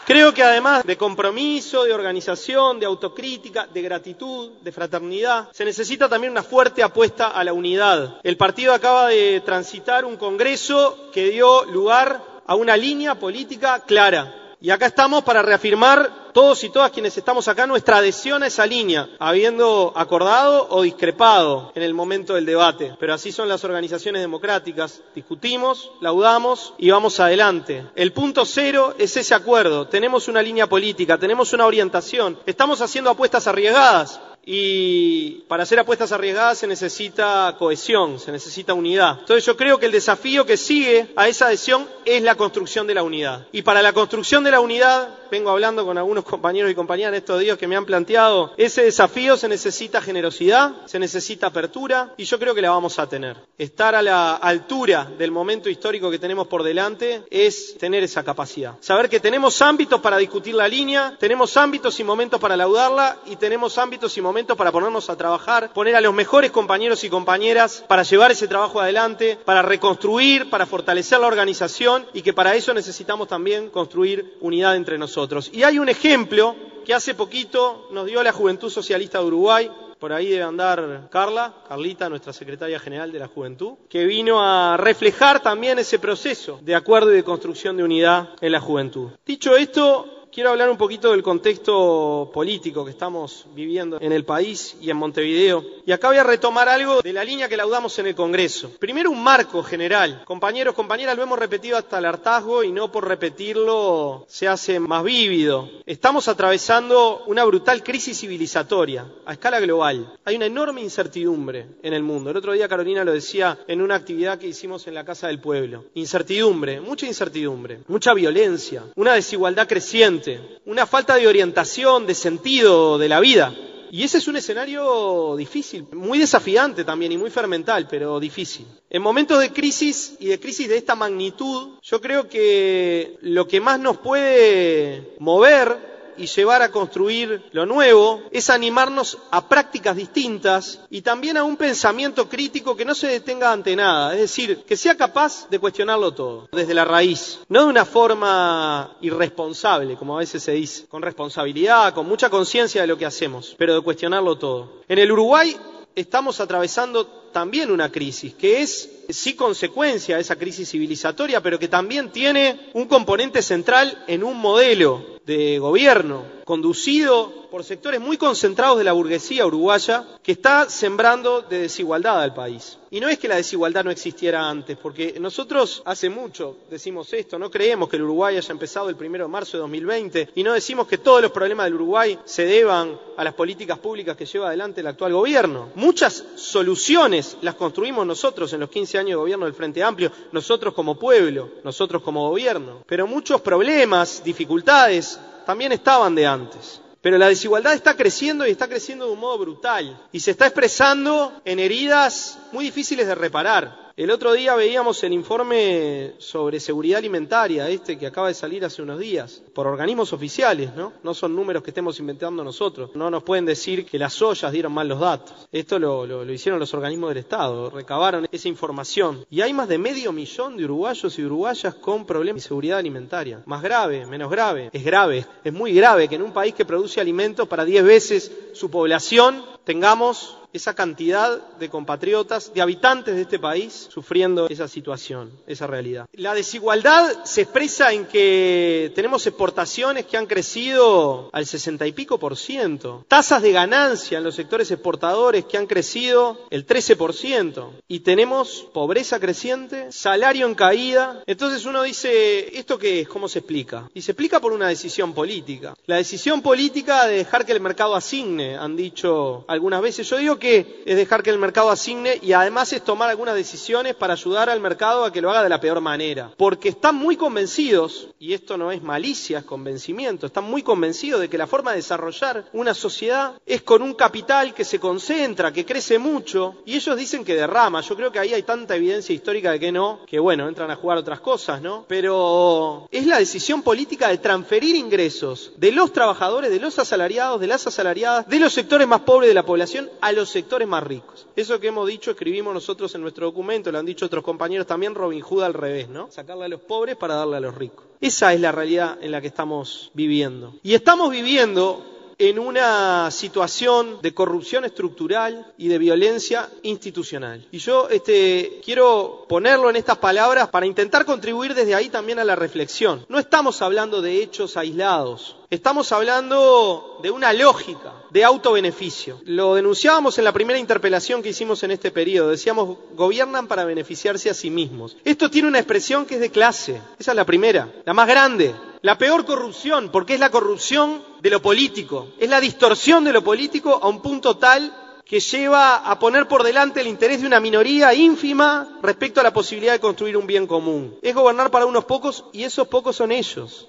Creo 0.07 0.33
que 0.33 0.41
además 0.41 0.83
de 0.85 0.97
compromiso, 0.97 1.83
de 1.83 1.93
organización, 1.93 2.79
de 2.79 2.87
autocrítica, 2.87 3.67
de 3.71 3.81
gratitud, 3.83 4.53
de 4.63 4.71
fraternidad, 4.71 5.49
se 5.51 5.65
necesita 5.65 6.09
también 6.09 6.31
una 6.31 6.41
fuerte 6.41 6.81
apuesta 6.81 7.27
a 7.27 7.43
la 7.43 7.53
unidad. 7.53 8.19
El 8.23 8.37
partido 8.37 8.73
acaba 8.73 9.09
de 9.09 9.41
transitar 9.41 10.03
un 10.03 10.17
congreso 10.17 11.11
que 11.13 11.29
dio 11.29 11.63
lugar 11.65 12.23
a 12.47 12.55
una 12.55 12.75
línea 12.75 13.19
política 13.19 13.83
clara, 13.85 14.44
y 14.65 14.71
acá 14.71 14.87
estamos 14.87 15.23
para 15.23 15.43
reafirmar 15.43 16.31
todos 16.33 16.63
y 16.63 16.69
todas 16.69 16.89
quienes 16.89 17.15
estamos 17.15 17.47
acá 17.47 17.67
nuestra 17.67 17.97
adhesión 17.97 18.41
a 18.41 18.47
esa 18.47 18.65
línea, 18.65 19.07
habiendo 19.19 19.93
acordado 19.95 20.65
o 20.71 20.81
discrepado 20.81 21.71
en 21.75 21.83
el 21.83 21.93
momento 21.93 22.33
del 22.33 22.47
debate. 22.47 22.95
Pero 22.99 23.13
así 23.13 23.31
son 23.31 23.47
las 23.47 23.63
organizaciones 23.63 24.23
democráticas. 24.23 25.03
Discutimos, 25.13 25.91
laudamos 26.01 26.73
y 26.79 26.89
vamos 26.89 27.19
adelante. 27.19 27.85
El 27.95 28.11
punto 28.11 28.43
cero 28.43 28.95
es 28.97 29.15
ese 29.15 29.35
acuerdo. 29.35 29.87
Tenemos 29.87 30.27
una 30.27 30.41
línea 30.41 30.67
política, 30.67 31.19
tenemos 31.19 31.53
una 31.53 31.67
orientación. 31.67 32.39
Estamos 32.47 32.81
haciendo 32.81 33.11
apuestas 33.11 33.45
arriesgadas, 33.45 34.19
y 34.45 35.43
para 35.47 35.63
hacer 35.63 35.79
apuestas 35.79 36.11
arriesgadas 36.11 36.59
se 36.59 36.67
necesita 36.67 37.55
cohesión, 37.57 38.19
se 38.19 38.31
necesita 38.31 38.75
unidad. 38.75 39.17
Entonces 39.21 39.43
yo 39.43 39.57
creo 39.57 39.79
que 39.79 39.87
el 39.87 39.91
desafío 39.91 40.45
que 40.45 40.55
sigue 40.55 41.07
a 41.15 41.27
esa 41.27 41.47
adhesión 41.47 41.87
es 42.05 42.21
la 42.21 42.35
construcción 42.35 42.85
de 42.85 42.93
la 42.93 43.01
unidad. 43.01 43.47
Y 43.51 43.63
para 43.63 43.81
la 43.81 43.93
construcción 43.93 44.43
de 44.43 44.51
la 44.51 44.59
unidad, 44.59 45.09
vengo 45.31 45.49
hablando 45.49 45.85
con 45.85 45.97
algunos 45.97 46.23
compañeros 46.23 46.71
y 46.71 46.75
compañeras 46.75 47.13
en 47.13 47.19
estos 47.19 47.39
días 47.39 47.57
que 47.57 47.67
me 47.67 47.75
han 47.75 47.85
planteado, 47.85 48.53
ese 48.57 48.83
desafío 48.83 49.37
se 49.37 49.47
necesita 49.47 50.01
generosidad, 50.01 50.85
se 50.85 50.99
necesita 50.99 51.47
apertura 51.47 52.13
y 52.17 52.25
yo 52.25 52.39
creo 52.39 52.53
que 52.53 52.61
la 52.61 52.69
vamos 52.69 52.99
a 52.99 53.07
tener. 53.07 53.37
Estar 53.57 53.95
a 53.95 54.01
la 54.01 54.35
altura 54.35 55.11
del 55.17 55.31
momento 55.31 55.69
histórico 55.69 56.11
que 56.11 56.19
tenemos 56.19 56.47
por 56.47 56.63
delante 56.63 57.23
es 57.29 57.77
tener 57.77 58.03
esa 58.03 58.23
capacidad. 58.23 58.75
Saber 58.79 59.09
que 59.09 59.19
tenemos 59.19 59.61
ámbitos 59.61 60.01
para 60.01 60.17
discutir 60.17 60.55
la 60.55 60.67
línea, 60.67 61.15
tenemos 61.19 61.57
ámbitos 61.57 61.99
y 61.99 62.03
momentos 62.03 62.39
para 62.39 62.57
laudarla 62.57 63.17
y 63.25 63.35
tenemos 63.35 63.77
ámbitos 63.77 64.17
y 64.17 64.21
momentos 64.21 64.57
para 64.57 64.71
ponernos 64.71 65.09
a 65.09 65.17
trabajar, 65.17 65.73
poner 65.73 65.95
a 65.95 66.01
los 66.01 66.13
mejores 66.13 66.51
compañeros 66.51 67.03
y 67.03 67.09
compañeras 67.09 67.83
para 67.87 68.03
llevar 68.03 68.31
ese 68.31 68.47
trabajo 68.47 68.79
adelante, 68.79 69.37
para 69.45 69.61
reconstruir, 69.61 70.49
para 70.49 70.65
fortalecer 70.65 71.19
la 71.19 71.27
organización 71.27 72.05
y 72.13 72.21
que 72.21 72.33
para 72.33 72.55
eso 72.55 72.73
necesitamos 72.73 73.27
también 73.27 73.69
construir 73.69 74.37
unidad 74.41 74.75
entre 74.75 74.97
nosotros. 74.97 75.14
Y 75.53 75.63
hay 75.63 75.79
un 75.79 75.87
ejemplo 75.87 76.55
que 76.85 76.93
hace 76.93 77.13
poquito 77.13 77.87
nos 77.91 78.05
dio 78.05 78.21
la 78.21 78.33
Juventud 78.33 78.69
Socialista 78.69 79.19
de 79.19 79.25
Uruguay, 79.25 79.71
por 79.97 80.11
ahí 80.11 80.29
debe 80.29 80.43
andar 80.43 81.07
Carla, 81.09 81.53
Carlita, 81.67 82.09
nuestra 82.09 82.33
secretaria 82.33 82.79
general 82.79 83.11
de 83.11 83.19
la 83.19 83.27
Juventud, 83.27 83.75
que 83.89 84.05
vino 84.05 84.41
a 84.41 84.75
reflejar 84.75 85.41
también 85.41 85.79
ese 85.79 85.99
proceso 85.99 86.59
de 86.61 86.75
acuerdo 86.75 87.13
y 87.13 87.15
de 87.15 87.23
construcción 87.23 87.77
de 87.77 87.83
unidad 87.83 88.29
en 88.41 88.51
la 88.51 88.59
juventud. 88.59 89.11
Dicho 89.25 89.55
esto, 89.55 90.14
Quiero 90.35 90.49
hablar 90.49 90.69
un 90.69 90.75
poquito 90.75 91.11
del 91.11 91.23
contexto 91.23 92.29
político 92.33 92.83
que 92.83 92.91
estamos 92.91 93.45
viviendo 93.55 93.97
en 94.01 94.11
el 94.11 94.25
país 94.25 94.75
y 94.81 94.89
en 94.89 94.97
Montevideo. 94.97 95.63
Y 95.85 95.93
acá 95.93 96.09
voy 96.09 96.17
a 96.17 96.25
retomar 96.25 96.67
algo 96.67 97.01
de 97.01 97.13
la 97.13 97.23
línea 97.23 97.47
que 97.47 97.55
laudamos 97.55 97.97
en 97.99 98.07
el 98.07 98.15
Congreso. 98.15 98.71
Primero 98.77 99.11
un 99.11 99.23
marco 99.23 99.63
general. 99.63 100.23
Compañeros, 100.25 100.75
compañeras, 100.75 101.15
lo 101.15 101.23
hemos 101.23 101.39
repetido 101.39 101.77
hasta 101.77 101.99
el 101.99 102.05
hartazgo 102.05 102.65
y 102.65 102.73
no 102.73 102.91
por 102.91 103.07
repetirlo 103.07 104.25
se 104.27 104.49
hace 104.49 104.77
más 104.77 105.05
vívido. 105.05 105.69
Estamos 105.85 106.27
atravesando 106.27 107.23
una 107.27 107.45
brutal 107.45 107.81
crisis 107.81 108.19
civilizatoria 108.19 109.09
a 109.25 109.31
escala 109.31 109.61
global. 109.61 110.17
Hay 110.25 110.35
una 110.35 110.47
enorme 110.47 110.81
incertidumbre 110.81 111.67
en 111.81 111.93
el 111.93 112.03
mundo. 112.03 112.31
El 112.31 112.35
otro 112.35 112.51
día 112.51 112.67
Carolina 112.67 113.05
lo 113.05 113.13
decía 113.13 113.57
en 113.69 113.81
una 113.81 113.95
actividad 113.95 114.37
que 114.37 114.47
hicimos 114.47 114.85
en 114.87 114.95
la 114.95 115.05
Casa 115.05 115.27
del 115.27 115.39
Pueblo. 115.39 115.85
Incertidumbre, 115.93 116.81
mucha 116.81 117.05
incertidumbre, 117.05 117.79
mucha 117.87 118.13
violencia, 118.13 118.83
una 118.95 119.13
desigualdad 119.13 119.65
creciente 119.65 120.24
una 120.65 120.85
falta 120.85 121.15
de 121.15 121.27
orientación, 121.27 122.05
de 122.05 122.15
sentido 122.15 122.97
de 122.97 123.09
la 123.09 123.19
vida. 123.19 123.53
Y 123.91 124.03
ese 124.03 124.17
es 124.17 124.27
un 124.27 124.35
escenario 124.35 125.35
difícil, 125.37 125.87
muy 125.93 126.19
desafiante 126.19 126.83
también 126.83 127.11
y 127.11 127.17
muy 127.17 127.29
fermental, 127.29 127.87
pero 127.89 128.19
difícil. 128.19 128.65
En 128.89 129.01
momentos 129.01 129.39
de 129.39 129.53
crisis 129.53 130.15
y 130.19 130.27
de 130.27 130.39
crisis 130.39 130.67
de 130.67 130.77
esta 130.77 130.95
magnitud, 130.95 131.79
yo 131.81 132.01
creo 132.01 132.27
que 132.27 133.17
lo 133.21 133.47
que 133.47 133.61
más 133.61 133.79
nos 133.79 133.97
puede 133.97 135.15
mover 135.19 135.94
y 136.17 136.27
llevar 136.27 136.61
a 136.61 136.71
construir 136.71 137.43
lo 137.51 137.65
nuevo 137.65 138.23
es 138.31 138.49
animarnos 138.49 139.17
a 139.31 139.47
prácticas 139.47 139.95
distintas 139.95 140.79
y 140.89 141.01
también 141.01 141.37
a 141.37 141.43
un 141.43 141.57
pensamiento 141.57 142.27
crítico 142.29 142.75
que 142.75 142.85
no 142.85 142.95
se 142.95 143.07
detenga 143.07 143.51
ante 143.51 143.75
nada, 143.75 144.13
es 144.13 144.21
decir, 144.21 144.63
que 144.65 144.77
sea 144.77 144.95
capaz 144.95 145.49
de 145.49 145.59
cuestionarlo 145.59 146.13
todo, 146.13 146.49
desde 146.51 146.73
la 146.73 146.85
raíz, 146.85 147.39
no 147.49 147.63
de 147.63 147.69
una 147.69 147.85
forma 147.85 148.95
irresponsable, 149.01 149.95
como 149.95 150.15
a 150.15 150.19
veces 150.19 150.43
se 150.43 150.53
dice, 150.53 150.85
con 150.87 151.01
responsabilidad, 151.01 151.93
con 151.93 152.07
mucha 152.07 152.29
conciencia 152.29 152.81
de 152.81 152.87
lo 152.87 152.97
que 152.97 153.05
hacemos, 153.05 153.55
pero 153.57 153.75
de 153.75 153.81
cuestionarlo 153.81 154.37
todo. 154.37 154.81
En 154.87 154.99
el 154.99 155.11
Uruguay 155.11 155.55
estamos 155.95 156.39
atravesando 156.39 157.07
también 157.35 157.71
una 157.71 157.91
crisis, 157.91 158.33
que 158.33 158.61
es 158.61 158.89
sí 159.09 159.33
consecuencia 159.33 160.15
de 160.15 160.21
esa 160.21 160.35
crisis 160.35 160.69
civilizatoria, 160.69 161.41
pero 161.41 161.59
que 161.59 161.67
también 161.67 162.11
tiene 162.11 162.69
un 162.73 162.85
componente 162.85 163.41
central 163.41 164.03
en 164.07 164.23
un 164.23 164.37
modelo 164.37 165.14
de 165.25 165.59
gobierno 165.59 166.35
conducido 166.45 167.47
por 167.49 167.63
sectores 167.63 167.99
muy 167.99 168.17
concentrados 168.17 168.77
de 168.77 168.83
la 168.83 168.93
burguesía 168.93 169.45
uruguaya, 169.45 170.05
que 170.21 170.33
está 170.33 170.69
sembrando 170.69 171.41
de 171.41 171.59
desigualdad 171.59 172.21
al 172.21 172.33
país. 172.33 172.77
Y 172.91 172.99
no 172.99 173.09
es 173.09 173.17
que 173.17 173.27
la 173.27 173.35
desigualdad 173.35 173.83
no 173.83 173.91
existiera 173.91 174.47
antes, 174.47 174.77
porque 174.77 175.15
nosotros 175.19 175.81
hace 175.85 176.09
mucho 176.09 176.57
decimos 176.69 177.11
esto, 177.13 177.39
no 177.39 177.49
creemos 177.49 177.89
que 177.89 177.95
el 177.95 178.03
Uruguay 178.03 178.37
haya 178.37 178.51
empezado 178.51 178.89
el 178.89 178.95
primero 178.95 179.25
de 179.25 179.31
marzo 179.31 179.57
de 179.57 179.61
2020 179.61 180.29
y 180.35 180.43
no 180.43 180.53
decimos 180.53 180.87
que 180.87 180.99
todos 180.99 181.21
los 181.21 181.31
problemas 181.31 181.65
del 181.65 181.75
Uruguay 181.75 182.17
se 182.25 182.45
deban 182.45 182.97
a 183.17 183.23
las 183.23 183.33
políticas 183.33 183.79
públicas 183.79 184.15
que 184.15 184.25
lleva 184.25 184.47
adelante 184.47 184.81
el 184.81 184.87
actual 184.87 185.13
gobierno. 185.13 185.71
Muchas 185.75 186.23
soluciones 186.35 187.37
las 187.41 187.55
construimos 187.55 188.05
nosotros 188.05 188.53
en 188.53 188.61
los 188.61 188.69
15 188.69 188.97
años 188.99 189.09
de 189.11 189.15
gobierno 189.15 189.45
del 189.45 189.55
Frente 189.55 189.83
Amplio, 189.83 190.11
nosotros 190.31 190.73
como 190.73 190.97
pueblo, 190.97 191.49
nosotros 191.63 192.01
como 192.01 192.29
gobierno. 192.29 192.83
Pero 192.85 193.07
muchos 193.07 193.41
problemas, 193.41 194.23
dificultades, 194.23 195.14
también 195.45 195.71
estaban 195.71 196.15
de 196.15 196.25
antes. 196.25 196.81
Pero 197.01 197.19
la 197.19 197.27
desigualdad 197.27 197.73
está 197.73 197.95
creciendo 197.95 198.47
y 198.47 198.49
está 198.49 198.67
creciendo 198.67 199.05
de 199.05 199.11
un 199.11 199.19
modo 199.19 199.37
brutal 199.37 200.07
y 200.11 200.19
se 200.19 200.31
está 200.31 200.47
expresando 200.47 201.39
en 201.45 201.59
heridas 201.59 202.39
muy 202.51 202.65
difíciles 202.65 203.05
de 203.05 203.13
reparar. 203.13 203.93
El 203.95 204.09
otro 204.09 204.33
día 204.33 204.55
veíamos 204.55 205.03
el 205.03 205.13
informe 205.13 206.15
sobre 206.17 206.59
seguridad 206.59 206.97
alimentaria, 206.97 207.69
este 207.69 207.97
que 207.97 208.07
acaba 208.07 208.29
de 208.29 208.33
salir 208.33 208.65
hace 208.65 208.81
unos 208.81 208.99
días, 208.99 209.43
por 209.55 209.67
organismos 209.67 210.11
oficiales, 210.11 210.75
¿no? 210.75 210.91
No 211.01 211.13
son 211.13 211.33
números 211.33 211.63
que 211.63 211.71
estemos 211.71 211.97
inventando 212.01 212.43
nosotros. 212.43 212.91
No 212.93 213.09
nos 213.09 213.23
pueden 213.23 213.45
decir 213.45 213.85
que 213.85 213.97
las 213.97 214.21
ollas 214.21 214.51
dieron 214.51 214.73
mal 214.73 214.89
los 214.89 214.99
datos. 214.99 215.47
Esto 215.49 215.79
lo, 215.79 216.29
hicieron 216.29 216.59
los 216.59 216.73
organismos 216.73 217.09
del 217.09 217.19
Estado, 217.19 217.69
recabaron 217.69 218.27
esa 218.29 218.49
información. 218.49 219.25
Y 219.29 219.39
hay 219.39 219.53
más 219.53 219.69
de 219.69 219.77
medio 219.77 220.11
millón 220.11 220.57
de 220.57 220.65
uruguayos 220.65 221.17
y 221.17 221.23
uruguayas 221.23 221.73
con 221.75 222.05
problemas 222.05 222.43
de 222.43 222.49
seguridad 222.49 222.79
alimentaria. 222.79 223.43
Más 223.45 223.63
grave, 223.63 224.05
menos 224.05 224.29
grave. 224.29 224.69
Es 224.73 224.83
grave, 224.83 225.25
es 225.41 225.53
muy 225.53 225.73
grave 225.73 226.09
que 226.09 226.15
en 226.15 226.23
un 226.23 226.33
país 226.33 226.53
que 226.53 226.65
produce 226.65 226.99
alimentos 226.99 227.47
para 227.47 227.63
10 227.63 227.85
veces 227.85 228.31
su 228.53 228.69
población 228.69 229.41
tengamos 229.63 230.37
esa 230.55 230.73
cantidad 230.73 231.37
de 231.59 231.69
compatriotas, 231.69 232.53
de 232.53 232.61
habitantes 232.61 233.15
de 233.15 233.23
este 233.23 233.39
país, 233.39 233.87
sufriendo 233.91 234.47
esa 234.47 234.67
situación, 234.67 235.31
esa 235.47 235.67
realidad. 235.67 236.07
La 236.13 236.33
desigualdad 236.33 237.25
se 237.25 237.41
expresa 237.41 237.91
en 237.91 238.05
que 238.05 238.91
tenemos 238.95 239.27
exportaciones 239.27 239.44
que 239.53 240.17
han 240.17 240.25
crecido 240.25 241.29
al 241.31 241.45
sesenta 241.45 241.85
y 241.85 241.91
pico 241.91 242.17
por 242.17 242.37
ciento, 242.37 243.05
tasas 243.07 243.41
de 243.41 243.51
ganancia 243.51 244.17
en 244.17 244.23
los 244.23 244.35
sectores 244.35 244.71
exportadores 244.71 245.45
que 245.45 245.57
han 245.57 245.67
crecido 245.67 246.39
el 246.49 246.65
13 246.65 246.95
por 246.95 247.13
ciento, 247.13 247.73
y 247.87 247.99
tenemos 247.99 248.67
pobreza 248.73 249.19
creciente, 249.19 249.91
salario 249.91 250.45
en 250.47 250.55
caída. 250.55 251.23
Entonces 251.27 251.65
uno 251.65 251.83
dice, 251.83 252.57
¿esto 252.57 252.77
qué 252.77 253.01
es? 253.01 253.07
¿Cómo 253.07 253.27
se 253.27 253.39
explica? 253.39 253.89
Y 253.93 254.01
se 254.01 254.11
explica 254.11 254.39
por 254.39 254.53
una 254.53 254.67
decisión 254.67 255.13
política. 255.13 255.75
La 255.85 255.97
decisión 255.97 256.41
política 256.41 257.05
de 257.05 257.17
dejar 257.17 257.45
que 257.45 257.51
el 257.51 257.61
mercado 257.61 257.95
asigne, 257.95 258.57
han 258.57 258.75
dicho 258.75 259.45
algunas 259.47 259.81
veces. 259.81 260.09
Yo 260.09 260.17
digo 260.17 260.39
que 260.39 260.83
es 260.85 260.95
dejar 260.95 261.23
que 261.23 261.29
el 261.29 261.37
mercado 261.37 261.69
asigne 261.69 262.19
y 262.21 262.33
además 262.33 262.73
es 262.73 262.83
tomar 262.83 263.09
algunas 263.09 263.35
decisiones 263.35 263.95
para 263.95 264.13
ayudar 264.13 264.49
al 264.49 264.59
mercado 264.59 265.05
a 265.05 265.11
que 265.11 265.21
lo 265.21 265.29
haga 265.29 265.43
de 265.43 265.49
la 265.49 265.61
peor 265.61 265.81
manera. 265.81 266.31
Porque 266.37 266.69
están 266.69 266.95
muy 266.95 267.15
convencidos, 267.15 268.09
y 268.19 268.33
esto 268.33 268.57
no 268.57 268.71
es 268.71 268.81
malicia, 268.81 269.34
es 269.39 269.45
convencimiento, 269.45 270.27
están 270.27 270.45
muy 270.45 270.63
convencidos 270.63 271.21
de 271.21 271.29
que 271.29 271.37
la 271.37 271.47
forma 271.47 271.71
de 271.71 271.77
desarrollar 271.77 272.45
una 272.53 272.73
sociedad 272.73 273.33
es 273.45 273.61
con 273.61 273.81
un 273.81 273.93
capital 273.93 274.53
que 274.53 274.65
se 274.65 274.79
concentra, 274.79 275.51
que 275.51 275.65
crece 275.65 275.99
mucho, 275.99 276.55
y 276.65 276.75
ellos 276.75 276.97
dicen 276.97 277.23
que 277.23 277.35
derrama. 277.35 277.81
Yo 277.81 277.95
creo 277.95 278.11
que 278.11 278.19
ahí 278.19 278.33
hay 278.33 278.43
tanta 278.43 278.75
evidencia 278.75 279.13
histórica 279.13 279.51
de 279.51 279.59
que 279.59 279.71
no, 279.71 279.99
que 280.05 280.19
bueno, 280.19 280.47
entran 280.47 280.71
a 280.71 280.75
jugar 280.75 280.97
otras 280.97 281.19
cosas, 281.19 281.61
¿no? 281.61 281.85
Pero 281.87 282.87
es 282.91 283.05
la 283.05 283.19
decisión 283.19 283.61
política 283.61 284.09
de 284.09 284.17
transferir 284.17 284.75
ingresos 284.75 285.51
de 285.57 285.71
los 285.71 285.93
trabajadores, 285.93 286.51
de 286.51 286.59
los 286.59 286.79
asalariados, 286.79 287.39
de 287.39 287.47
las 287.47 287.65
asalariadas, 287.67 288.27
de 288.27 288.39
los 288.39 288.53
sectores 288.53 288.87
más 288.87 289.01
pobres 289.01 289.29
de 289.29 289.33
la 289.33 289.45
población 289.45 289.89
a 290.01 290.11
los 290.11 290.29
sectores 290.29 290.67
más 290.67 290.83
ricos. 290.83 291.27
Eso 291.35 291.59
que 291.59 291.67
hemos 291.67 291.87
dicho, 291.87 292.11
escribimos 292.11 292.53
nosotros 292.53 292.93
en 292.95 293.01
nuestro 293.01 293.27
documento, 293.27 293.71
lo 293.71 293.79
han 293.79 293.85
dicho 293.85 294.05
otros 294.05 294.23
compañeros 294.23 294.67
también, 294.67 294.95
Robin 294.95 295.21
Hood 295.21 295.43
al 295.43 295.53
revés, 295.53 295.89
¿no? 295.89 296.09
Sacarle 296.11 296.45
a 296.45 296.49
los 296.49 296.61
pobres 296.61 296.95
para 296.95 297.15
darle 297.15 297.37
a 297.37 297.39
los 297.39 297.55
ricos. 297.55 297.85
Esa 298.01 298.33
es 298.33 298.39
la 298.39 298.51
realidad 298.51 298.97
en 299.01 299.11
la 299.11 299.21
que 299.21 299.27
estamos 299.27 299.91
viviendo. 299.93 300.55
Y 300.63 300.73
estamos 300.73 301.11
viviendo 301.11 301.94
en 302.17 302.39
una 302.39 303.11
situación 303.11 303.99
de 304.01 304.13
corrupción 304.13 304.65
estructural 304.65 305.53
y 305.57 305.67
de 305.67 305.77
violencia 305.77 306.49
institucional. 306.63 307.45
Y 307.51 307.57
yo 307.57 307.89
este, 307.89 308.61
quiero 308.63 309.25
ponerlo 309.27 309.69
en 309.69 309.75
estas 309.75 309.97
palabras 309.97 310.49
para 310.49 310.65
intentar 310.65 311.05
contribuir 311.05 311.53
desde 311.53 311.75
ahí 311.75 311.89
también 311.89 312.19
a 312.19 312.23
la 312.23 312.35
reflexión. 312.35 313.05
No 313.09 313.19
estamos 313.19 313.61
hablando 313.61 314.01
de 314.01 314.21
hechos 314.21 314.57
aislados, 314.57 315.35
estamos 315.49 315.91
hablando 315.91 316.99
de 317.01 317.11
una 317.11 317.33
lógica 317.33 317.93
de 318.11 318.23
autobeneficio. 318.23 319.19
Lo 319.25 319.55
denunciábamos 319.55 320.17
en 320.17 320.23
la 320.23 320.31
primera 320.31 320.59
interpelación 320.59 321.21
que 321.21 321.29
hicimos 321.29 321.63
en 321.63 321.71
este 321.71 321.91
periodo. 321.91 322.29
Decíamos, 322.29 322.77
gobiernan 322.95 323.47
para 323.47 323.65
beneficiarse 323.65 324.29
a 324.29 324.33
sí 324.33 324.49
mismos. 324.49 324.97
Esto 325.03 325.29
tiene 325.29 325.47
una 325.47 325.59
expresión 325.59 326.05
que 326.05 326.15
es 326.15 326.21
de 326.21 326.31
clase. 326.31 326.81
Esa 326.97 327.11
es 327.11 327.15
la 327.15 327.25
primera, 327.25 327.69
la 327.85 327.93
más 327.93 328.07
grande. 328.07 328.55
La 328.85 328.99
peor 328.99 329.25
corrupción, 329.25 329.89
porque 329.89 330.13
es 330.13 330.19
la 330.19 330.29
corrupción 330.29 331.03
de 331.19 331.31
lo 331.31 331.41
político, 331.41 332.09
es 332.19 332.29
la 332.29 332.39
distorsión 332.39 333.03
de 333.03 333.13
lo 333.13 333.23
político 333.23 333.79
a 333.81 333.87
un 333.87 333.99
punto 333.99 334.37
tal 334.37 335.01
que 335.03 335.19
lleva 335.19 335.77
a 335.77 335.97
poner 335.97 336.27
por 336.27 336.43
delante 336.43 336.81
el 336.81 336.87
interés 336.87 337.21
de 337.21 337.25
una 337.25 337.39
minoría 337.39 337.95
ínfima 337.95 338.77
respecto 338.83 339.19
a 339.19 339.23
la 339.23 339.33
posibilidad 339.33 339.73
de 339.73 339.79
construir 339.79 340.15
un 340.15 340.27
bien 340.27 340.45
común. 340.45 340.99
Es 341.01 341.15
gobernar 341.15 341.49
para 341.49 341.65
unos 341.65 341.85
pocos 341.85 342.25
y 342.31 342.43
esos 342.43 342.67
pocos 342.67 342.95
son 342.95 343.11
ellos. 343.11 343.67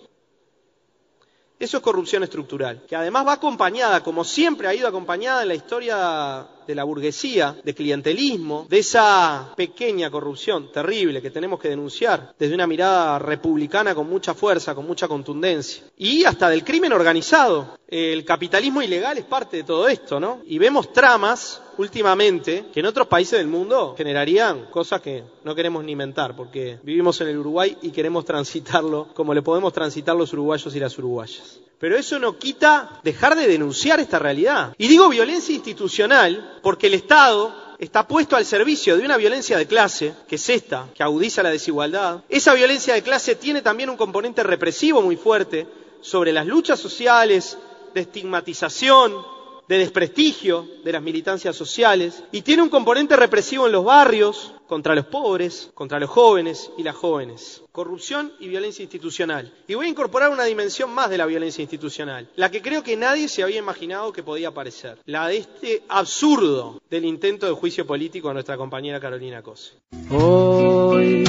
Eso 1.59 1.79
es 1.79 1.83
corrupción 1.83 2.23
estructural, 2.23 2.85
que 2.87 2.95
además 2.95 3.27
va 3.27 3.33
acompañada, 3.33 4.03
como 4.03 4.23
siempre 4.23 4.69
ha 4.69 4.75
ido 4.75 4.87
acompañada 4.87 5.41
en 5.41 5.49
la 5.49 5.55
historia 5.55 6.47
de 6.67 6.75
la 6.75 6.85
burguesía, 6.85 7.57
de 7.65 7.75
clientelismo, 7.75 8.67
de 8.69 8.79
esa 8.79 9.53
pequeña 9.57 10.11
corrupción 10.11 10.71
terrible 10.73 11.23
que 11.23 11.31
tenemos 11.31 11.61
que 11.61 11.69
denunciar 11.69 12.35
desde 12.39 12.55
una 12.55 12.67
mirada 12.67 13.19
republicana 13.19 13.95
con 13.95 14.09
mucha 14.09 14.35
fuerza, 14.35 14.75
con 14.75 14.87
mucha 14.87 15.09
contundencia. 15.09 15.85
Y 15.97 16.25
hasta 16.25 16.49
del 16.49 16.65
crimen 16.65 16.93
organizado. 16.93 17.77
El 17.89 18.25
capitalismo 18.25 18.83
ilegal 18.83 19.17
es 19.19 19.25
parte 19.25 19.59
de 19.59 19.63
todo 19.63 19.87
esto, 19.87 20.19
¿no? 20.19 20.41
Y 20.45 20.59
vemos 20.59 20.93
tramas 20.93 21.63
últimamente 21.79 22.67
que 22.73 22.81
en 22.81 22.87
otros 22.87 23.07
países 23.07 23.39
del 23.39 23.47
mundo 23.47 23.95
generarían 23.97 24.67
cosas 24.71 25.01
que 25.01 25.23
no 25.45 25.55
queremos 25.55 25.85
ni 25.85 25.93
inventar, 25.93 26.35
porque 26.35 26.81
vivimos 26.83 27.21
en 27.21 27.29
el 27.29 27.39
Uruguay 27.39 27.77
y 27.83 27.91
queremos 27.91 28.25
transitarlo 28.25 29.09
como 29.15 29.35
le 29.35 29.43
podemos 29.43 29.73
transitar 29.73 30.17
los 30.17 30.33
uruguayos 30.33 30.75
y 30.75 30.81
las 30.81 30.99
uruguayas. 30.99 31.61
Pero 31.79 31.97
eso 31.97 32.19
no 32.19 32.39
quita 32.39 33.01
dejar 33.05 33.37
de 33.37 33.47
denunciar 33.47 34.01
esta 34.01 34.19
realidad. 34.19 34.75
Y 34.79 34.89
digo 34.89 35.11
violencia 35.11 35.55
institucional 35.55 36.56
porque 36.63 36.87
el 36.89 36.95
Estado 36.95 37.55
está 37.79 38.07
puesto 38.07 38.37
al 38.37 38.45
servicio 38.45 38.97
de 38.97 39.05
una 39.05 39.17
violencia 39.17 39.59
de 39.59 39.67
clase, 39.67 40.15
que 40.29 40.37
es 40.37 40.49
esta, 40.49 40.89
que 40.95 41.03
agudiza 41.03 41.43
la 41.43 41.51
desigualdad. 41.51 42.23
Esa 42.29 42.55
violencia 42.55 42.95
de 42.95 43.03
clase 43.03 43.35
tiene 43.35 43.63
también 43.63 43.91
un 43.91 43.97
componente 43.97 44.43
represivo 44.43 45.03
muy 45.03 45.17
fuerte 45.17 45.67
sobre 46.01 46.33
las 46.33 46.47
luchas 46.47 46.79
sociales, 46.81 47.59
de 47.95 48.03
estigmatización, 48.03 49.25
de 49.69 49.79
desprestigio 49.79 50.69
de 50.85 50.93
las 50.93 51.03
militancias 51.03 51.57
sociales 51.57 52.23
y 52.31 52.43
tiene 52.43 52.63
un 52.63 52.69
componente 52.69 53.17
represivo 53.17 53.67
en 53.67 53.73
los 53.73 53.85
barrios 53.85 54.53
contra 54.67 54.95
los 54.95 55.07
pobres, 55.07 55.71
contra 55.75 55.99
los 55.99 56.11
jóvenes 56.11 56.71
y 56.77 56.83
las 56.83 56.97
jóvenes. 56.97 57.63
Corrupción 57.73 58.33
y 58.41 58.49
violencia 58.49 58.83
institucional. 58.83 59.53
Y 59.69 59.75
voy 59.75 59.87
a 59.87 59.91
incorporar 59.91 60.31
una 60.31 60.45
dimensión 60.45 60.91
más 60.91 61.11
de 61.11 61.19
la 61.19 61.27
violencia 61.27 61.63
institucional, 61.63 62.29
la 62.37 62.51
que 62.51 62.63
creo 62.63 62.83
que 62.83 62.97
nadie 62.97 63.29
se 63.29 63.43
había 63.43 63.59
imaginado 63.59 64.13
que 64.13 64.23
podía 64.23 64.49
aparecer, 64.49 64.99
la 65.05 65.29
de 65.29 65.39
este 65.39 65.83
absurdo 65.89 66.81
del 66.91 67.05
intento 67.05 67.47
de 67.47 67.53
juicio 67.53 67.87
político 67.87 68.31
a 68.31 68.35
nuestra 68.35 68.57
compañera 68.57 69.01
Carolina 69.01 69.43
Cose. 69.43 69.73
Hoy 70.11 71.25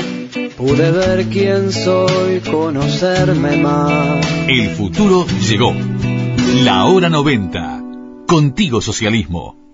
pude 0.58 0.91
ver 0.91 1.26
quién 1.28 1.71
soy, 1.71 2.39
conocerme 2.41 3.58
más. 3.58 4.26
El 4.47 4.69
futuro 4.76 5.26
llegó. 5.47 5.73
La 6.63 6.86
hora 6.86 7.10
90. 7.10 7.84
Contigo 8.28 8.82
Socialismo. 8.82 9.66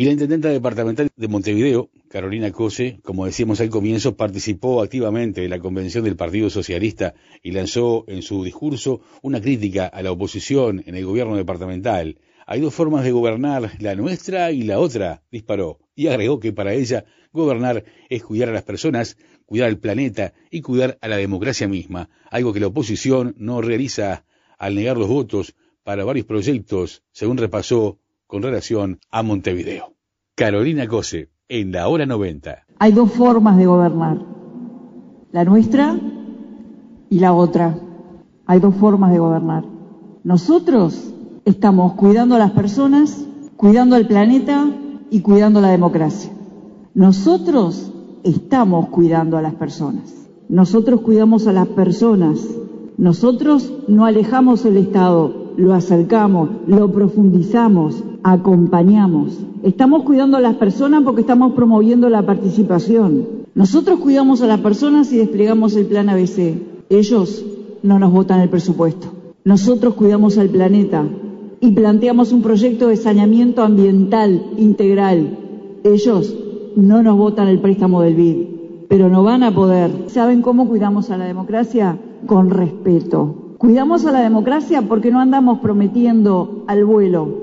Y 0.00 0.04
la 0.06 0.12
intendenta 0.12 0.48
departamental 0.48 1.10
de 1.14 1.28
Montevideo, 1.28 1.90
Carolina 2.08 2.50
Cose, 2.52 3.00
como 3.02 3.26
decíamos 3.26 3.60
al 3.60 3.68
comienzo, 3.68 4.16
participó 4.16 4.80
activamente 4.80 5.44
en 5.44 5.50
la 5.50 5.58
convención 5.58 6.04
del 6.04 6.16
Partido 6.16 6.48
Socialista 6.48 7.12
y 7.42 7.50
lanzó 7.50 8.06
en 8.08 8.22
su 8.22 8.42
discurso 8.42 9.02
una 9.20 9.42
crítica 9.42 9.84
a 9.88 10.00
la 10.00 10.10
oposición 10.10 10.82
en 10.86 10.94
el 10.94 11.04
gobierno 11.04 11.36
departamental. 11.36 12.16
Hay 12.46 12.62
dos 12.62 12.72
formas 12.72 13.04
de 13.04 13.10
gobernar, 13.10 13.72
la 13.78 13.94
nuestra 13.94 14.52
y 14.52 14.62
la 14.62 14.78
otra, 14.78 15.22
disparó, 15.30 15.80
y 15.94 16.06
agregó 16.06 16.40
que 16.40 16.54
para 16.54 16.72
ella 16.72 17.04
gobernar 17.30 17.84
es 18.08 18.22
cuidar 18.22 18.48
a 18.48 18.52
las 18.52 18.62
personas, 18.62 19.18
cuidar 19.44 19.68
al 19.68 19.80
planeta 19.80 20.32
y 20.50 20.62
cuidar 20.62 20.96
a 21.02 21.08
la 21.08 21.18
democracia 21.18 21.68
misma, 21.68 22.08
algo 22.30 22.54
que 22.54 22.60
la 22.60 22.68
oposición 22.68 23.34
no 23.36 23.60
realiza 23.60 24.24
al 24.56 24.76
negar 24.76 24.96
los 24.96 25.08
votos 25.08 25.54
para 25.84 26.06
varios 26.06 26.24
proyectos, 26.24 27.02
según 27.12 27.36
repasó 27.36 27.98
con 28.30 28.42
relación 28.42 29.00
a 29.10 29.24
Montevideo. 29.24 29.92
Carolina 30.36 30.86
Cose, 30.86 31.30
en 31.48 31.72
la 31.72 31.88
hora 31.88 32.06
90. 32.06 32.64
Hay 32.78 32.92
dos 32.92 33.10
formas 33.10 33.58
de 33.58 33.66
gobernar, 33.66 34.18
la 35.32 35.44
nuestra 35.44 35.98
y 37.10 37.18
la 37.18 37.32
otra. 37.34 37.76
Hay 38.46 38.60
dos 38.60 38.76
formas 38.76 39.10
de 39.10 39.18
gobernar. 39.18 39.64
Nosotros 40.22 41.12
estamos 41.44 41.94
cuidando 41.94 42.36
a 42.36 42.38
las 42.38 42.52
personas, 42.52 43.26
cuidando 43.56 43.96
al 43.96 44.06
planeta 44.06 44.70
y 45.10 45.22
cuidando 45.22 45.60
la 45.60 45.70
democracia. 45.70 46.30
Nosotros 46.94 47.92
estamos 48.22 48.90
cuidando 48.90 49.38
a 49.38 49.42
las 49.42 49.54
personas. 49.54 50.28
Nosotros 50.48 51.00
cuidamos 51.00 51.48
a 51.48 51.52
las 51.52 51.66
personas. 51.66 52.46
Nosotros 52.96 53.72
no 53.88 54.04
alejamos 54.04 54.64
el 54.66 54.76
Estado, 54.76 55.52
lo 55.56 55.74
acercamos, 55.74 56.50
lo 56.66 56.92
profundizamos, 56.92 58.04
acompañamos. 58.22 59.38
Estamos 59.62 60.04
cuidando 60.04 60.36
a 60.36 60.40
las 60.40 60.56
personas 60.56 61.02
porque 61.02 61.22
estamos 61.22 61.52
promoviendo 61.52 62.08
la 62.08 62.24
participación. 62.24 63.26
Nosotros 63.54 64.00
cuidamos 64.00 64.42
a 64.42 64.46
las 64.46 64.60
personas 64.60 65.12
y 65.12 65.18
desplegamos 65.18 65.76
el 65.76 65.86
plan 65.86 66.08
ABC. 66.08 66.54
Ellos 66.88 67.44
no 67.82 67.98
nos 67.98 68.12
votan 68.12 68.40
el 68.40 68.48
presupuesto. 68.48 69.08
Nosotros 69.44 69.94
cuidamos 69.94 70.38
al 70.38 70.50
planeta 70.50 71.04
y 71.60 71.72
planteamos 71.72 72.32
un 72.32 72.42
proyecto 72.42 72.88
de 72.88 72.96
saneamiento 72.96 73.62
ambiental 73.62 74.52
integral. 74.56 75.38
Ellos 75.84 76.36
no 76.76 77.02
nos 77.02 77.16
votan 77.16 77.48
el 77.48 77.60
préstamo 77.60 78.02
del 78.02 78.14
BID, 78.14 78.46
pero 78.88 79.08
no 79.08 79.22
van 79.22 79.42
a 79.42 79.54
poder. 79.54 79.90
¿Saben 80.06 80.42
cómo 80.42 80.68
cuidamos 80.68 81.10
a 81.10 81.16
la 81.16 81.24
democracia? 81.24 81.98
Con 82.26 82.50
respeto. 82.50 83.56
Cuidamos 83.58 84.06
a 84.06 84.12
la 84.12 84.20
democracia 84.20 84.82
porque 84.82 85.10
no 85.10 85.20
andamos 85.20 85.60
prometiendo 85.60 86.64
al 86.66 86.84
vuelo. 86.84 87.39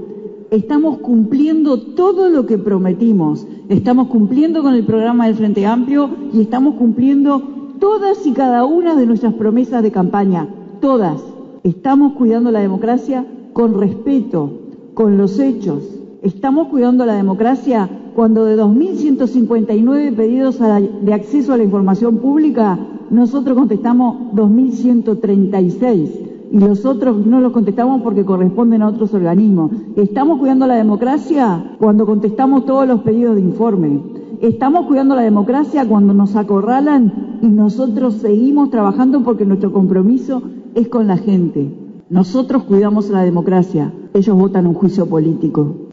Estamos 0.49 0.99
cumpliendo 0.99 1.77
todo 1.77 2.29
lo 2.29 2.45
que 2.45 2.57
prometimos. 2.57 3.45
Estamos 3.67 4.07
cumpliendo 4.07 4.63
con 4.63 4.75
el 4.75 4.85
programa 4.85 5.25
del 5.25 5.35
Frente 5.35 5.65
Amplio 5.65 6.09
y 6.31 6.39
estamos 6.39 6.75
cumpliendo 6.75 7.41
todas 7.79 8.25
y 8.25 8.31
cada 8.31 8.63
una 8.63 8.95
de 8.95 9.05
nuestras 9.05 9.33
promesas 9.33 9.83
de 9.83 9.91
campaña. 9.91 10.47
Todas. 10.79 11.21
Estamos 11.63 12.13
cuidando 12.13 12.49
la 12.51 12.61
democracia 12.61 13.25
con 13.51 13.77
respeto, 13.77 14.49
con 14.93 15.17
los 15.17 15.37
hechos. 15.37 15.83
Estamos 16.21 16.69
cuidando 16.69 17.05
la 17.05 17.15
democracia 17.15 17.89
cuando 18.15 18.45
de 18.45 18.57
2.159 18.57 20.15
pedidos 20.15 20.59
de 20.59 21.13
acceso 21.13 21.51
a 21.51 21.57
la 21.57 21.63
información 21.63 22.19
pública, 22.19 22.79
nosotros 23.09 23.57
contestamos 23.57 24.33
2.136 24.33 26.26
y 26.51 26.59
los 26.59 26.85
otros 26.85 27.25
no 27.25 27.39
los 27.41 27.51
contestamos 27.51 28.01
porque 28.01 28.25
corresponden 28.25 28.81
a 28.81 28.87
otros 28.87 29.13
organismos. 29.13 29.71
Estamos 29.95 30.39
cuidando 30.39 30.67
la 30.67 30.75
democracia 30.75 31.75
cuando 31.79 32.05
contestamos 32.05 32.65
todos 32.65 32.87
los 32.87 33.01
pedidos 33.01 33.35
de 33.35 33.41
informe. 33.41 33.99
Estamos 34.41 34.85
cuidando 34.85 35.15
la 35.15 35.23
democracia 35.23 35.87
cuando 35.87 36.13
nos 36.13 36.35
acorralan 36.35 37.39
y 37.41 37.47
nosotros 37.47 38.15
seguimos 38.15 38.69
trabajando 38.69 39.23
porque 39.23 39.45
nuestro 39.45 39.71
compromiso 39.71 40.43
es 40.75 40.87
con 40.87 41.07
la 41.07 41.17
gente. 41.17 41.71
Nosotros 42.09 42.63
cuidamos 42.63 43.09
la 43.09 43.23
democracia, 43.23 43.91
ellos 44.13 44.37
votan 44.37 44.67
un 44.67 44.75
juicio 44.75 45.07
político. 45.07 45.89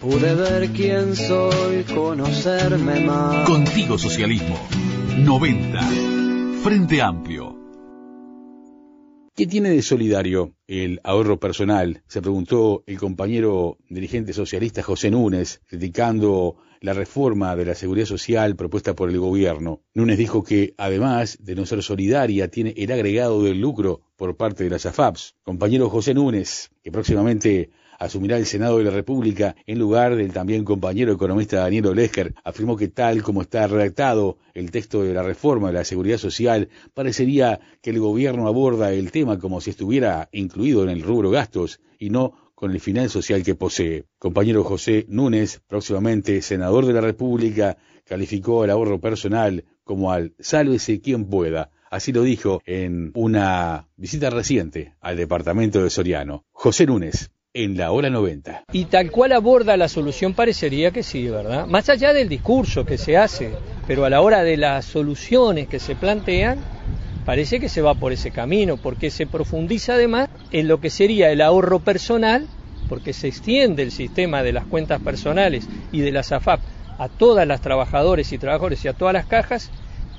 Pude 0.00 0.34
ver 0.34 0.70
quién 0.70 1.14
soy, 1.14 1.84
conocerme 1.94 3.00
más. 3.00 3.48
Contigo 3.48 3.98
Socialismo. 3.98 4.56
90. 5.18 5.80
Frente 6.62 7.02
Amplio. 7.02 7.57
¿Qué 9.38 9.46
tiene 9.46 9.70
de 9.70 9.82
solidario 9.82 10.56
el 10.66 11.00
ahorro 11.04 11.38
personal? 11.38 12.02
Se 12.08 12.20
preguntó 12.20 12.82
el 12.88 12.98
compañero 12.98 13.78
dirigente 13.88 14.32
socialista 14.32 14.82
José 14.82 15.12
Núñez, 15.12 15.60
criticando 15.64 16.56
la 16.80 16.92
reforma 16.92 17.54
de 17.54 17.64
la 17.64 17.76
seguridad 17.76 18.06
social 18.06 18.56
propuesta 18.56 18.96
por 18.96 19.10
el 19.10 19.20
gobierno. 19.20 19.80
Núñez 19.94 20.18
dijo 20.18 20.42
que, 20.42 20.74
además 20.76 21.38
de 21.40 21.54
no 21.54 21.66
ser 21.66 21.84
solidaria, 21.84 22.48
tiene 22.48 22.74
el 22.76 22.90
agregado 22.90 23.40
del 23.44 23.60
lucro 23.60 24.00
por 24.16 24.36
parte 24.36 24.64
de 24.64 24.70
las 24.70 24.86
AFAPs. 24.86 25.36
Compañero 25.44 25.88
José 25.88 26.14
Núñez, 26.14 26.72
que 26.82 26.90
próximamente 26.90 27.70
asumirá 27.98 28.38
el 28.38 28.46
Senado 28.46 28.78
de 28.78 28.84
la 28.84 28.90
República 28.90 29.56
en 29.66 29.78
lugar 29.78 30.16
del 30.16 30.32
también 30.32 30.64
compañero 30.64 31.12
economista 31.12 31.58
Daniel 31.58 31.86
Olesker, 31.86 32.34
afirmó 32.44 32.76
que 32.76 32.88
tal 32.88 33.22
como 33.22 33.42
está 33.42 33.66
redactado 33.66 34.38
el 34.54 34.70
texto 34.70 35.02
de 35.02 35.12
la 35.12 35.22
reforma 35.22 35.68
de 35.68 35.74
la 35.74 35.84
seguridad 35.84 36.18
social, 36.18 36.68
parecería 36.94 37.60
que 37.82 37.90
el 37.90 37.98
gobierno 37.98 38.46
aborda 38.46 38.92
el 38.92 39.10
tema 39.10 39.38
como 39.38 39.60
si 39.60 39.70
estuviera 39.70 40.28
incluido 40.32 40.82
en 40.84 40.90
el 40.90 41.02
rubro 41.02 41.30
gastos 41.30 41.80
y 41.98 42.10
no 42.10 42.32
con 42.54 42.72
el 42.72 42.80
final 42.80 43.08
social 43.08 43.42
que 43.44 43.54
posee. 43.54 44.06
Compañero 44.18 44.64
José 44.64 45.06
Núñez, 45.08 45.60
próximamente 45.68 46.42
senador 46.42 46.86
de 46.86 46.92
la 46.92 47.00
República, 47.00 47.76
calificó 48.04 48.64
el 48.64 48.70
ahorro 48.70 49.00
personal 49.00 49.64
como 49.84 50.10
al 50.10 50.34
sálvese 50.40 51.00
quien 51.00 51.26
pueda. 51.26 51.70
Así 51.90 52.12
lo 52.12 52.22
dijo 52.22 52.60
en 52.66 53.12
una 53.14 53.88
visita 53.96 54.28
reciente 54.30 54.94
al 55.00 55.16
departamento 55.16 55.82
de 55.82 55.90
Soriano. 55.90 56.44
José 56.50 56.86
Núñez, 56.86 57.30
en 57.58 57.76
la 57.76 57.90
hora 57.90 58.08
90. 58.08 58.66
Y 58.72 58.84
tal 58.84 59.10
cual 59.10 59.32
aborda 59.32 59.76
la 59.76 59.88
solución 59.88 60.32
parecería 60.32 60.92
que 60.92 61.02
sí, 61.02 61.28
¿verdad? 61.28 61.66
Más 61.66 61.88
allá 61.88 62.12
del 62.12 62.28
discurso 62.28 62.86
que 62.86 62.98
se 62.98 63.16
hace, 63.16 63.52
pero 63.88 64.04
a 64.04 64.10
la 64.10 64.20
hora 64.20 64.44
de 64.44 64.56
las 64.56 64.84
soluciones 64.84 65.66
que 65.66 65.80
se 65.80 65.96
plantean, 65.96 66.60
parece 67.24 67.58
que 67.58 67.68
se 67.68 67.82
va 67.82 67.96
por 67.96 68.12
ese 68.12 68.30
camino, 68.30 68.76
porque 68.76 69.10
se 69.10 69.26
profundiza 69.26 69.94
además 69.94 70.28
en 70.52 70.68
lo 70.68 70.80
que 70.80 70.88
sería 70.88 71.32
el 71.32 71.40
ahorro 71.40 71.80
personal, 71.80 72.46
porque 72.88 73.12
se 73.12 73.26
extiende 73.26 73.82
el 73.82 73.90
sistema 73.90 74.44
de 74.44 74.52
las 74.52 74.64
cuentas 74.64 75.00
personales 75.00 75.66
y 75.90 76.00
de 76.00 76.12
las 76.12 76.30
AFAP 76.30 76.60
a 76.96 77.08
todas 77.08 77.44
las 77.44 77.60
trabajadores 77.60 78.32
y 78.32 78.38
trabajadores 78.38 78.84
y 78.84 78.88
a 78.88 78.92
todas 78.92 79.14
las 79.14 79.26
cajas. 79.26 79.68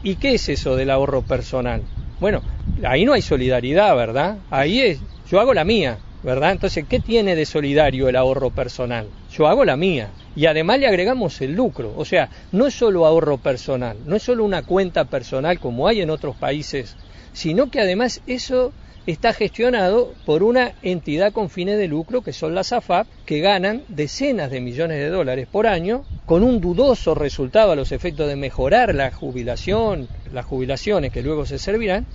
¿Y 0.04 0.16
qué 0.16 0.34
es 0.34 0.50
eso 0.50 0.76
del 0.76 0.90
ahorro 0.90 1.22
personal? 1.22 1.84
Bueno, 2.20 2.42
ahí 2.84 3.06
no 3.06 3.14
hay 3.14 3.22
solidaridad, 3.22 3.96
¿verdad? 3.96 4.40
Ahí 4.50 4.82
es, 4.82 5.00
yo 5.32 5.40
hago 5.40 5.54
la 5.54 5.64
mía, 5.64 6.00
¿verdad? 6.24 6.52
Entonces, 6.52 6.86
¿qué 6.88 7.00
tiene 7.00 7.36
de 7.36 7.46
solidario 7.46 8.10
el 8.10 8.16
ahorro 8.16 8.52
personal? 8.52 9.08
Yo 9.32 9.48
hago 9.48 9.66
la 9.66 9.78
mía 9.78 10.12
y 10.36 10.46
además 10.46 10.80
le 10.80 10.88
agregamos 10.88 11.42
el 11.42 11.54
lucro. 11.54 11.94
O 11.98 12.06
sea, 12.06 12.30
no 12.52 12.68
es 12.68 12.74
solo 12.74 13.06
ahorro 13.06 13.38
personal, 13.38 13.98
no 14.06 14.16
es 14.16 14.24
solo 14.24 14.44
una 14.44 14.64
cuenta 14.64 15.06
personal 15.06 15.60
como 15.60 15.88
hay 15.88 16.02
en 16.02 16.10
otros 16.10 16.36
países, 16.36 16.98
sino 17.34 17.70
que 17.70 17.80
además 17.80 18.22
eso 18.26 18.74
está 19.06 19.34
gestionado 19.34 20.14
por 20.26 20.44
una 20.44 20.74
entidad 20.82 21.32
con 21.32 21.50
fines 21.50 21.78
de 21.78 21.88
lucro 21.88 22.22
que 22.22 22.34
son 22.34 22.54
las 22.54 22.74
AFAP, 22.74 23.08
que 23.26 23.40
ganan 23.40 23.84
decenas 23.88 24.52
de 24.52 24.62
millones 24.62 24.98
de 24.98 25.10
dólares 25.10 25.48
por 25.52 25.68
año, 25.68 26.04
con 26.26 26.44
un 26.44 26.62
dudoso 26.62 27.16
resultado 27.16 27.72
a 27.72 27.76
los 27.76 27.92
efectos 27.92 28.28
de 28.28 28.36
mejorar 28.36 28.94
la 28.94 29.10
jubilación, 29.12 30.08
las 30.32 30.46
jubilaciones 30.46 31.12
que 31.12 31.24
luego 31.24 31.46
se 31.46 31.58
servirán, 31.58 32.06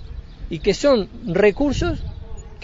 y 0.49 0.59
que 0.59 0.73
son 0.73 1.09
recursos 1.25 2.03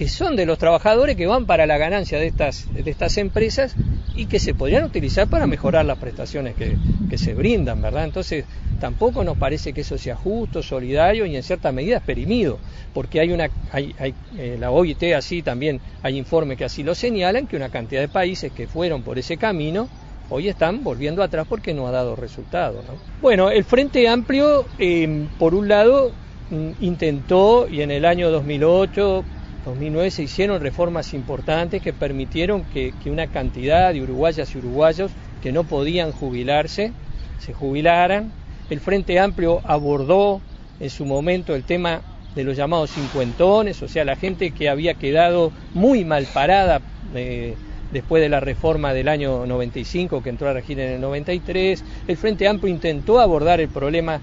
que 0.01 0.07
son 0.07 0.35
de 0.35 0.47
los 0.47 0.57
trabajadores 0.57 1.15
que 1.15 1.27
van 1.27 1.45
para 1.45 1.67
la 1.67 1.77
ganancia 1.77 2.17
de 2.17 2.25
estas, 2.25 2.73
de 2.73 2.89
estas 2.89 3.19
empresas 3.19 3.75
y 4.15 4.25
que 4.25 4.39
se 4.39 4.55
podrían 4.55 4.83
utilizar 4.83 5.27
para 5.27 5.45
mejorar 5.45 5.85
las 5.85 5.99
prestaciones 5.99 6.55
que, 6.55 7.17
se 7.19 7.35
brindan, 7.35 7.83
¿verdad? 7.83 8.05
Entonces, 8.05 8.45
tampoco 8.79 9.23
nos 9.23 9.37
parece 9.37 9.73
que 9.73 9.81
eso 9.81 9.99
sea 9.99 10.15
justo, 10.15 10.63
solidario 10.63 11.27
y 11.27 11.35
en 11.35 11.43
cierta 11.43 11.71
medida 11.71 11.97
experimido, 11.97 12.57
porque 12.95 13.19
hay 13.19 13.31
una, 13.31 13.51
hay, 13.71 13.93
hay 13.99 14.15
eh, 14.39 14.57
la 14.59 14.71
OIT 14.71 15.03
así 15.15 15.43
también, 15.43 15.79
hay 16.01 16.17
informes 16.17 16.57
que 16.57 16.65
así 16.65 16.81
lo 16.81 16.95
señalan, 16.95 17.45
que 17.45 17.55
una 17.55 17.69
cantidad 17.69 18.01
de 18.01 18.07
países 18.07 18.51
que 18.51 18.65
fueron 18.65 19.03
por 19.03 19.19
ese 19.19 19.37
camino 19.37 19.87
hoy 20.31 20.47
están 20.47 20.83
volviendo 20.83 21.21
atrás 21.21 21.45
porque 21.47 21.75
no 21.75 21.85
ha 21.85 21.91
dado 21.91 22.15
resultado. 22.15 22.81
¿no? 22.87 22.95
Bueno, 23.21 23.51
el 23.51 23.63
Frente 23.65 24.07
Amplio, 24.07 24.65
eh, 24.79 25.27
por 25.37 25.53
un 25.53 25.67
lado, 25.67 26.11
mm, 26.49 26.83
intentó 26.83 27.67
y 27.69 27.83
en 27.83 27.91
el 27.91 28.03
año 28.03 28.31
2008 28.31 29.25
2009 29.65 30.09
se 30.09 30.23
hicieron 30.23 30.61
reformas 30.61 31.13
importantes 31.13 31.81
que 31.81 31.93
permitieron 31.93 32.63
que, 32.63 32.93
una 33.05 33.27
cantidad 33.27 33.93
de 33.93 34.01
uruguayas 34.01 34.53
y 34.55 34.57
uruguayos 34.57 35.11
que 35.43 35.51
no 35.51 35.63
podían 35.63 36.11
jubilarse 36.11 36.91
se 37.39 37.53
jubilaran. 37.53 38.31
El 38.69 38.79
Frente 38.79 39.19
Amplio 39.19 39.61
abordó 39.63 40.41
en 40.79 40.89
su 40.89 41.05
momento 41.05 41.55
el 41.55 41.63
tema 41.63 42.01
de 42.35 42.43
los 42.43 42.57
llamados 42.57 42.91
cincuentones, 42.91 43.81
o 43.83 43.87
sea, 43.87 44.05
la 44.05 44.15
gente 44.15 44.51
que 44.51 44.69
había 44.69 44.93
quedado 44.95 45.51
muy 45.73 46.05
mal 46.05 46.25
parada 46.33 46.81
eh, 47.13 47.55
después 47.91 48.21
de 48.21 48.29
la 48.29 48.39
reforma 48.39 48.93
del 48.93 49.09
año 49.09 49.45
95 49.45 50.23
que 50.23 50.29
entró 50.29 50.49
a 50.49 50.53
regir 50.53 50.79
en 50.79 50.93
el 50.93 51.01
93. 51.01 51.83
El 52.07 52.17
Frente 52.17 52.47
Amplio 52.47 52.73
intentó 52.73 53.19
abordar 53.19 53.59
el 53.59 53.67
problema 53.67 54.21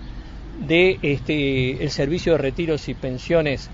de 0.67 0.99
este, 1.03 1.89
servicio 1.91 2.33
de 2.33 2.39
retiros 2.39 2.89
y 2.89 2.95
pensiones 2.95 3.71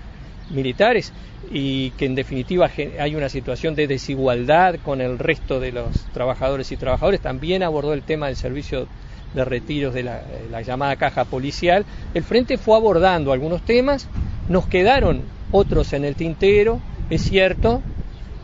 militares 0.51 1.11
y 1.51 1.91
que 1.91 2.05
en 2.05 2.15
definitiva 2.15 2.69
hay 2.99 3.15
una 3.15 3.29
situación 3.29 3.75
de 3.75 3.87
desigualdad 3.87 4.75
con 4.83 5.01
el 5.01 5.19
resto 5.19 5.59
de 5.59 5.71
los 5.71 6.05
trabajadores 6.13 6.71
y 6.71 6.77
trabajadores. 6.77 7.21
También 7.21 7.63
abordó 7.63 7.93
el 7.93 8.03
tema 8.03 8.27
del 8.27 8.35
servicio 8.35 8.87
de 9.33 9.45
retiros 9.45 9.93
de 9.93 10.03
la, 10.03 10.61
llamada 10.61 10.95
caja 10.95 11.25
policial. 11.25 11.85
El 12.13 12.23
Frente 12.23 12.57
fue 12.57 12.77
abordando 12.77 13.31
algunos 13.31 13.61
temas, 13.63 14.07
nos 14.49 14.67
quedaron 14.67 15.21
otros 15.51 15.93
en 15.93 16.05
el 16.05 16.15
tintero, 16.15 16.79
es 17.09 17.21
cierto, 17.23 17.81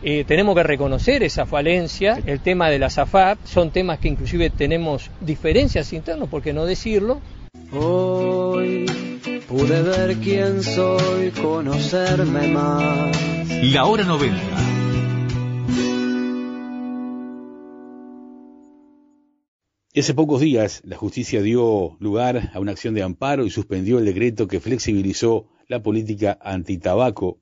eh, 0.02 0.24
tenemos 0.26 0.54
que 0.54 0.62
reconocer 0.62 1.22
esa 1.22 1.46
falencia, 1.46 2.18
el 2.26 2.40
tema 2.40 2.68
de 2.70 2.78
la 2.78 2.90
SAFAP, 2.90 3.38
son 3.44 3.70
temas 3.70 3.98
que 3.98 4.08
inclusive 4.08 4.50
tenemos 4.50 5.10
diferencias 5.20 5.92
internas, 5.92 6.28
por 6.28 6.42
qué 6.42 6.52
no 6.52 6.66
decirlo. 6.66 7.20
Hoy 7.72 8.86
Pude 9.52 9.82
ver 9.82 10.16
quién 10.16 10.62
soy, 10.62 11.30
conocerme 11.30 12.48
más. 12.48 13.14
La 13.64 13.84
hora 13.84 14.02
90. 14.02 14.34
Y 19.92 20.00
hace 20.00 20.14
pocos 20.14 20.40
días 20.40 20.80
la 20.86 20.96
justicia 20.96 21.42
dio 21.42 21.98
lugar 22.00 22.50
a 22.54 22.60
una 22.60 22.72
acción 22.72 22.94
de 22.94 23.02
amparo 23.02 23.44
y 23.44 23.50
suspendió 23.50 23.98
el 23.98 24.06
decreto 24.06 24.48
que 24.48 24.58
flexibilizó 24.58 25.48
la 25.68 25.82
política 25.82 26.38
antitabaco 26.40 27.38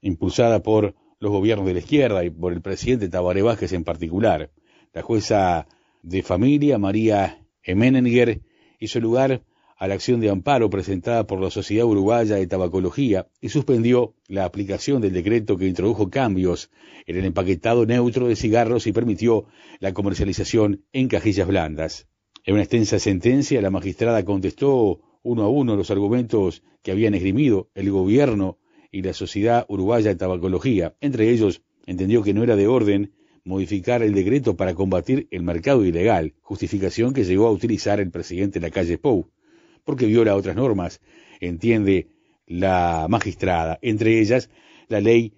impulsada 0.00 0.64
por 0.64 0.96
los 1.20 1.30
gobiernos 1.30 1.68
de 1.68 1.74
la 1.74 1.78
izquierda 1.78 2.24
y 2.24 2.30
por 2.30 2.54
el 2.54 2.60
presidente 2.60 3.08
Tabaré 3.08 3.42
Vázquez 3.42 3.72
en 3.72 3.84
particular. 3.84 4.50
La 4.92 5.02
jueza 5.02 5.68
de 6.02 6.24
familia, 6.24 6.76
María 6.78 7.46
Emenenger, 7.62 8.42
hizo 8.80 8.98
lugar 8.98 9.44
a 9.78 9.86
la 9.86 9.94
acción 9.94 10.20
de 10.20 10.30
amparo 10.30 10.70
presentada 10.70 11.26
por 11.26 11.40
la 11.40 11.50
Sociedad 11.50 11.84
Uruguaya 11.84 12.36
de 12.36 12.46
Tabacología 12.46 13.28
y 13.42 13.50
suspendió 13.50 14.14
la 14.26 14.46
aplicación 14.46 15.02
del 15.02 15.12
decreto 15.12 15.58
que 15.58 15.66
introdujo 15.66 16.08
cambios 16.08 16.70
en 17.06 17.16
el 17.16 17.26
empaquetado 17.26 17.84
neutro 17.84 18.26
de 18.26 18.36
cigarros 18.36 18.86
y 18.86 18.92
permitió 18.92 19.44
la 19.78 19.92
comercialización 19.92 20.84
en 20.92 21.08
cajillas 21.08 21.46
blandas. 21.46 22.08
En 22.44 22.54
una 22.54 22.62
extensa 22.62 22.98
sentencia, 22.98 23.60
la 23.60 23.70
magistrada 23.70 24.24
contestó 24.24 25.00
uno 25.22 25.42
a 25.42 25.48
uno 25.48 25.76
los 25.76 25.90
argumentos 25.90 26.62
que 26.82 26.92
habían 26.92 27.14
esgrimido 27.14 27.68
el 27.74 27.90
gobierno 27.90 28.58
y 28.90 29.02
la 29.02 29.12
Sociedad 29.12 29.66
Uruguaya 29.68 30.08
de 30.08 30.16
Tabacología. 30.16 30.96
Entre 31.00 31.30
ellos, 31.30 31.62
entendió 31.84 32.22
que 32.22 32.32
no 32.32 32.42
era 32.42 32.56
de 32.56 32.66
orden 32.66 33.12
modificar 33.44 34.02
el 34.02 34.14
decreto 34.14 34.56
para 34.56 34.74
combatir 34.74 35.28
el 35.30 35.42
mercado 35.42 35.84
ilegal, 35.84 36.34
justificación 36.40 37.12
que 37.12 37.24
llegó 37.24 37.46
a 37.46 37.52
utilizar 37.52 38.00
el 38.00 38.10
presidente 38.10 38.58
de 38.58 38.66
la 38.66 38.72
calle 38.72 38.96
Pou 38.96 39.28
porque 39.86 40.04
viola 40.06 40.36
otras 40.36 40.56
normas, 40.56 41.00
entiende 41.40 42.08
la 42.46 43.06
magistrada, 43.08 43.78
entre 43.80 44.20
ellas 44.20 44.50
la 44.88 45.00
ley 45.00 45.32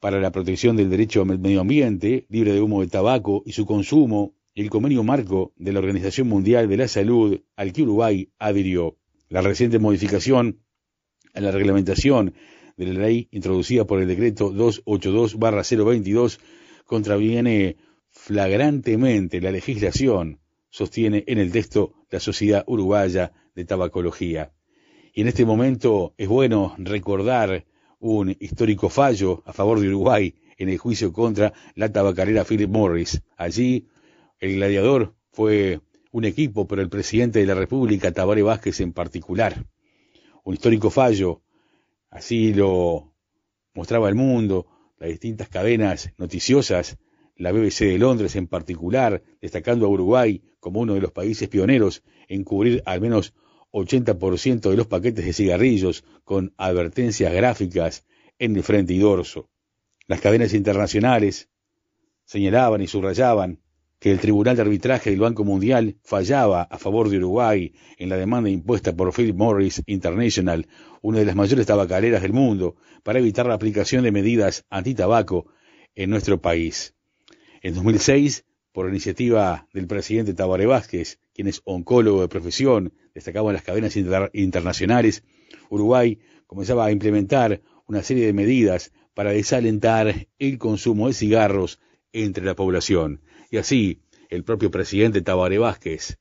para 0.00 0.20
la 0.20 0.32
protección 0.32 0.76
del 0.76 0.90
derecho 0.90 1.22
al 1.22 1.38
medio 1.38 1.60
ambiente, 1.60 2.26
libre 2.28 2.52
de 2.52 2.60
humo 2.60 2.80
de 2.80 2.88
tabaco 2.88 3.44
y 3.46 3.52
su 3.52 3.64
consumo, 3.64 4.34
el 4.54 4.68
convenio 4.68 5.04
marco 5.04 5.52
de 5.56 5.72
la 5.72 5.78
Organización 5.78 6.28
Mundial 6.28 6.68
de 6.68 6.76
la 6.76 6.88
Salud 6.88 7.40
al 7.56 7.72
que 7.72 7.82
Uruguay 7.82 8.28
adhirió. 8.38 8.98
La 9.28 9.40
reciente 9.40 9.78
modificación 9.78 10.58
a 11.32 11.40
la 11.40 11.52
reglamentación 11.52 12.34
de 12.76 12.86
la 12.86 13.00
ley 13.00 13.28
introducida 13.30 13.86
por 13.86 14.02
el 14.02 14.08
decreto 14.08 14.52
282-022 14.52 16.40
contraviene 16.84 17.76
flagrantemente 18.10 19.40
la 19.40 19.52
legislación, 19.52 20.40
sostiene 20.70 21.22
en 21.28 21.38
el 21.38 21.52
texto 21.52 21.94
la 22.10 22.18
Sociedad 22.18 22.64
Uruguaya 22.66 23.32
de 23.54 23.64
tabacología. 23.64 24.52
Y 25.14 25.22
en 25.22 25.28
este 25.28 25.44
momento 25.44 26.14
es 26.16 26.28
bueno 26.28 26.74
recordar 26.78 27.66
un 27.98 28.36
histórico 28.40 28.88
fallo 28.88 29.42
a 29.46 29.52
favor 29.52 29.78
de 29.80 29.88
Uruguay 29.88 30.34
en 30.56 30.68
el 30.68 30.78
juicio 30.78 31.12
contra 31.12 31.52
la 31.74 31.92
tabacalera 31.92 32.44
Philip 32.44 32.70
Morris. 32.70 33.22
Allí 33.36 33.88
el 34.40 34.56
gladiador 34.56 35.14
fue 35.30 35.80
un 36.10 36.24
equipo, 36.24 36.66
pero 36.66 36.82
el 36.82 36.88
presidente 36.88 37.38
de 37.38 37.46
la 37.46 37.54
República, 37.54 38.12
Tabaré 38.12 38.42
Vázquez 38.42 38.80
en 38.80 38.92
particular. 38.92 39.66
Un 40.44 40.54
histórico 40.54 40.90
fallo, 40.90 41.42
así 42.10 42.52
lo 42.52 43.14
mostraba 43.74 44.08
el 44.08 44.14
mundo, 44.14 44.66
las 44.98 45.10
distintas 45.10 45.48
cadenas 45.48 46.12
noticiosas, 46.18 46.98
la 47.36 47.52
BBC 47.52 47.86
de 47.86 47.98
Londres 47.98 48.36
en 48.36 48.46
particular, 48.46 49.22
destacando 49.40 49.86
a 49.86 49.88
Uruguay 49.88 50.42
como 50.60 50.80
uno 50.80 50.94
de 50.94 51.00
los 51.00 51.12
países 51.12 51.48
pioneros 51.48 52.02
en 52.28 52.44
cubrir 52.44 52.82
al 52.86 53.00
menos 53.00 53.34
80% 53.72 54.70
de 54.70 54.76
los 54.76 54.86
paquetes 54.86 55.24
de 55.24 55.32
cigarrillos 55.32 56.04
con 56.24 56.54
advertencias 56.56 57.32
gráficas 57.32 58.06
en 58.38 58.56
el 58.56 58.62
frente 58.62 58.92
y 58.92 58.98
dorso. 58.98 59.48
Las 60.06 60.20
cadenas 60.20 60.54
internacionales 60.54 61.48
señalaban 62.24 62.82
y 62.82 62.86
subrayaban 62.86 63.60
que 63.98 64.10
el 64.10 64.18
Tribunal 64.18 64.56
de 64.56 64.62
Arbitraje 64.62 65.10
del 65.10 65.20
Banco 65.20 65.44
Mundial 65.44 65.96
fallaba 66.02 66.62
a 66.62 66.76
favor 66.76 67.08
de 67.08 67.18
Uruguay 67.18 67.72
en 67.98 68.08
la 68.08 68.16
demanda 68.16 68.50
impuesta 68.50 68.96
por 68.96 69.14
Philip 69.14 69.36
Morris 69.36 69.80
International, 69.86 70.66
una 71.02 71.20
de 71.20 71.24
las 71.24 71.36
mayores 71.36 71.66
tabacaleras 71.66 72.22
del 72.22 72.32
mundo, 72.32 72.74
para 73.04 73.20
evitar 73.20 73.46
la 73.46 73.54
aplicación 73.54 74.02
de 74.02 74.10
medidas 74.10 74.64
antitabaco 74.70 75.46
en 75.94 76.10
nuestro 76.10 76.40
país. 76.40 76.96
En 77.62 77.74
2006, 77.74 78.44
por 78.72 78.88
iniciativa 78.88 79.68
del 79.72 79.86
presidente 79.86 80.34
Tabaré 80.34 80.66
Vázquez, 80.66 81.18
quien 81.34 81.48
es 81.48 81.60
oncólogo 81.64 82.22
de 82.22 82.28
profesión, 82.28 82.92
destacado 83.14 83.48
en 83.48 83.54
las 83.54 83.62
cadenas 83.62 83.96
internacionales, 84.32 85.24
Uruguay 85.68 86.18
comenzaba 86.46 86.86
a 86.86 86.92
implementar 86.92 87.60
una 87.86 88.02
serie 88.02 88.26
de 88.26 88.32
medidas 88.32 88.92
para 89.14 89.30
desalentar 89.30 90.26
el 90.38 90.58
consumo 90.58 91.08
de 91.08 91.14
cigarros 91.14 91.80
entre 92.12 92.44
la 92.44 92.54
población. 92.54 93.20
Y 93.50 93.58
así, 93.58 94.00
el 94.30 94.44
propio 94.44 94.70
presidente 94.70 95.20
Tabaré 95.20 95.58
Vázquez 95.58 96.18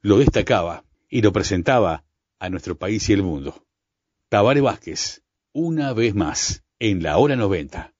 lo 0.00 0.18
destacaba 0.18 0.84
y 1.08 1.22
lo 1.22 1.32
presentaba 1.32 2.04
a 2.38 2.50
nuestro 2.50 2.78
país 2.78 3.08
y 3.08 3.12
el 3.12 3.22
mundo. 3.22 3.64
Tabaré 4.28 4.60
Vázquez, 4.60 5.22
una 5.52 5.92
vez 5.92 6.14
más, 6.14 6.62
en 6.78 7.02
la 7.02 7.18
hora 7.18 7.34
90. 7.34 7.92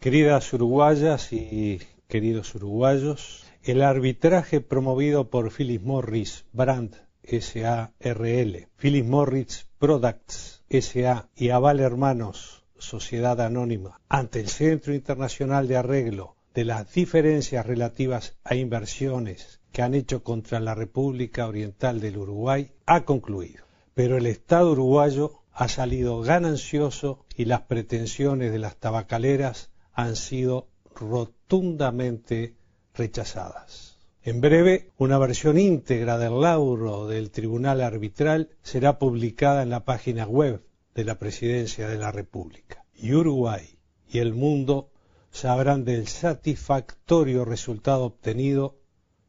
Queridas 0.00 0.52
uruguayas 0.52 1.32
y 1.32 1.80
queridos 2.12 2.54
uruguayos, 2.54 3.42
el 3.62 3.80
arbitraje 3.80 4.60
promovido 4.60 5.30
por 5.30 5.50
Philip 5.50 5.82
Morris 5.82 6.44
Brandt 6.52 6.96
S.A.R.L., 7.22 8.68
Philip 8.76 9.06
Morris 9.06 9.66
Products 9.78 10.62
S.A. 10.68 11.30
y 11.34 11.48
Aval 11.48 11.80
Hermanos 11.80 12.64
Sociedad 12.76 13.40
Anónima 13.40 13.98
ante 14.10 14.40
el 14.40 14.48
Centro 14.48 14.92
Internacional 14.92 15.66
de 15.68 15.78
Arreglo 15.78 16.36
de 16.52 16.66
las 16.66 16.92
diferencias 16.92 17.64
relativas 17.64 18.36
a 18.44 18.56
inversiones 18.56 19.60
que 19.72 19.80
han 19.80 19.94
hecho 19.94 20.22
contra 20.22 20.60
la 20.60 20.74
República 20.74 21.48
Oriental 21.48 21.98
del 21.98 22.18
Uruguay 22.18 22.72
ha 22.84 23.06
concluido. 23.06 23.64
Pero 23.94 24.18
el 24.18 24.26
Estado 24.26 24.72
uruguayo 24.72 25.40
ha 25.50 25.68
salido 25.68 26.20
ganancioso 26.20 27.24
y 27.34 27.46
las 27.46 27.62
pretensiones 27.62 28.52
de 28.52 28.58
las 28.58 28.76
tabacaleras 28.76 29.70
han 29.94 30.16
sido 30.16 30.68
rotundamente 30.96 32.54
rechazadas. 32.94 33.98
En 34.22 34.40
breve, 34.40 34.90
una 34.98 35.18
versión 35.18 35.58
íntegra 35.58 36.16
del 36.16 36.40
laudo 36.40 37.08
del 37.08 37.30
Tribunal 37.30 37.80
Arbitral 37.80 38.50
será 38.62 38.98
publicada 38.98 39.62
en 39.62 39.70
la 39.70 39.84
página 39.84 40.26
web 40.26 40.62
de 40.94 41.04
la 41.04 41.18
Presidencia 41.18 41.88
de 41.88 41.98
la 41.98 42.12
República. 42.12 42.84
Y 42.94 43.14
Uruguay 43.14 43.78
y 44.08 44.18
el 44.18 44.32
mundo 44.32 44.90
sabrán 45.32 45.84
del 45.84 46.06
satisfactorio 46.06 47.44
resultado 47.44 48.04
obtenido 48.04 48.76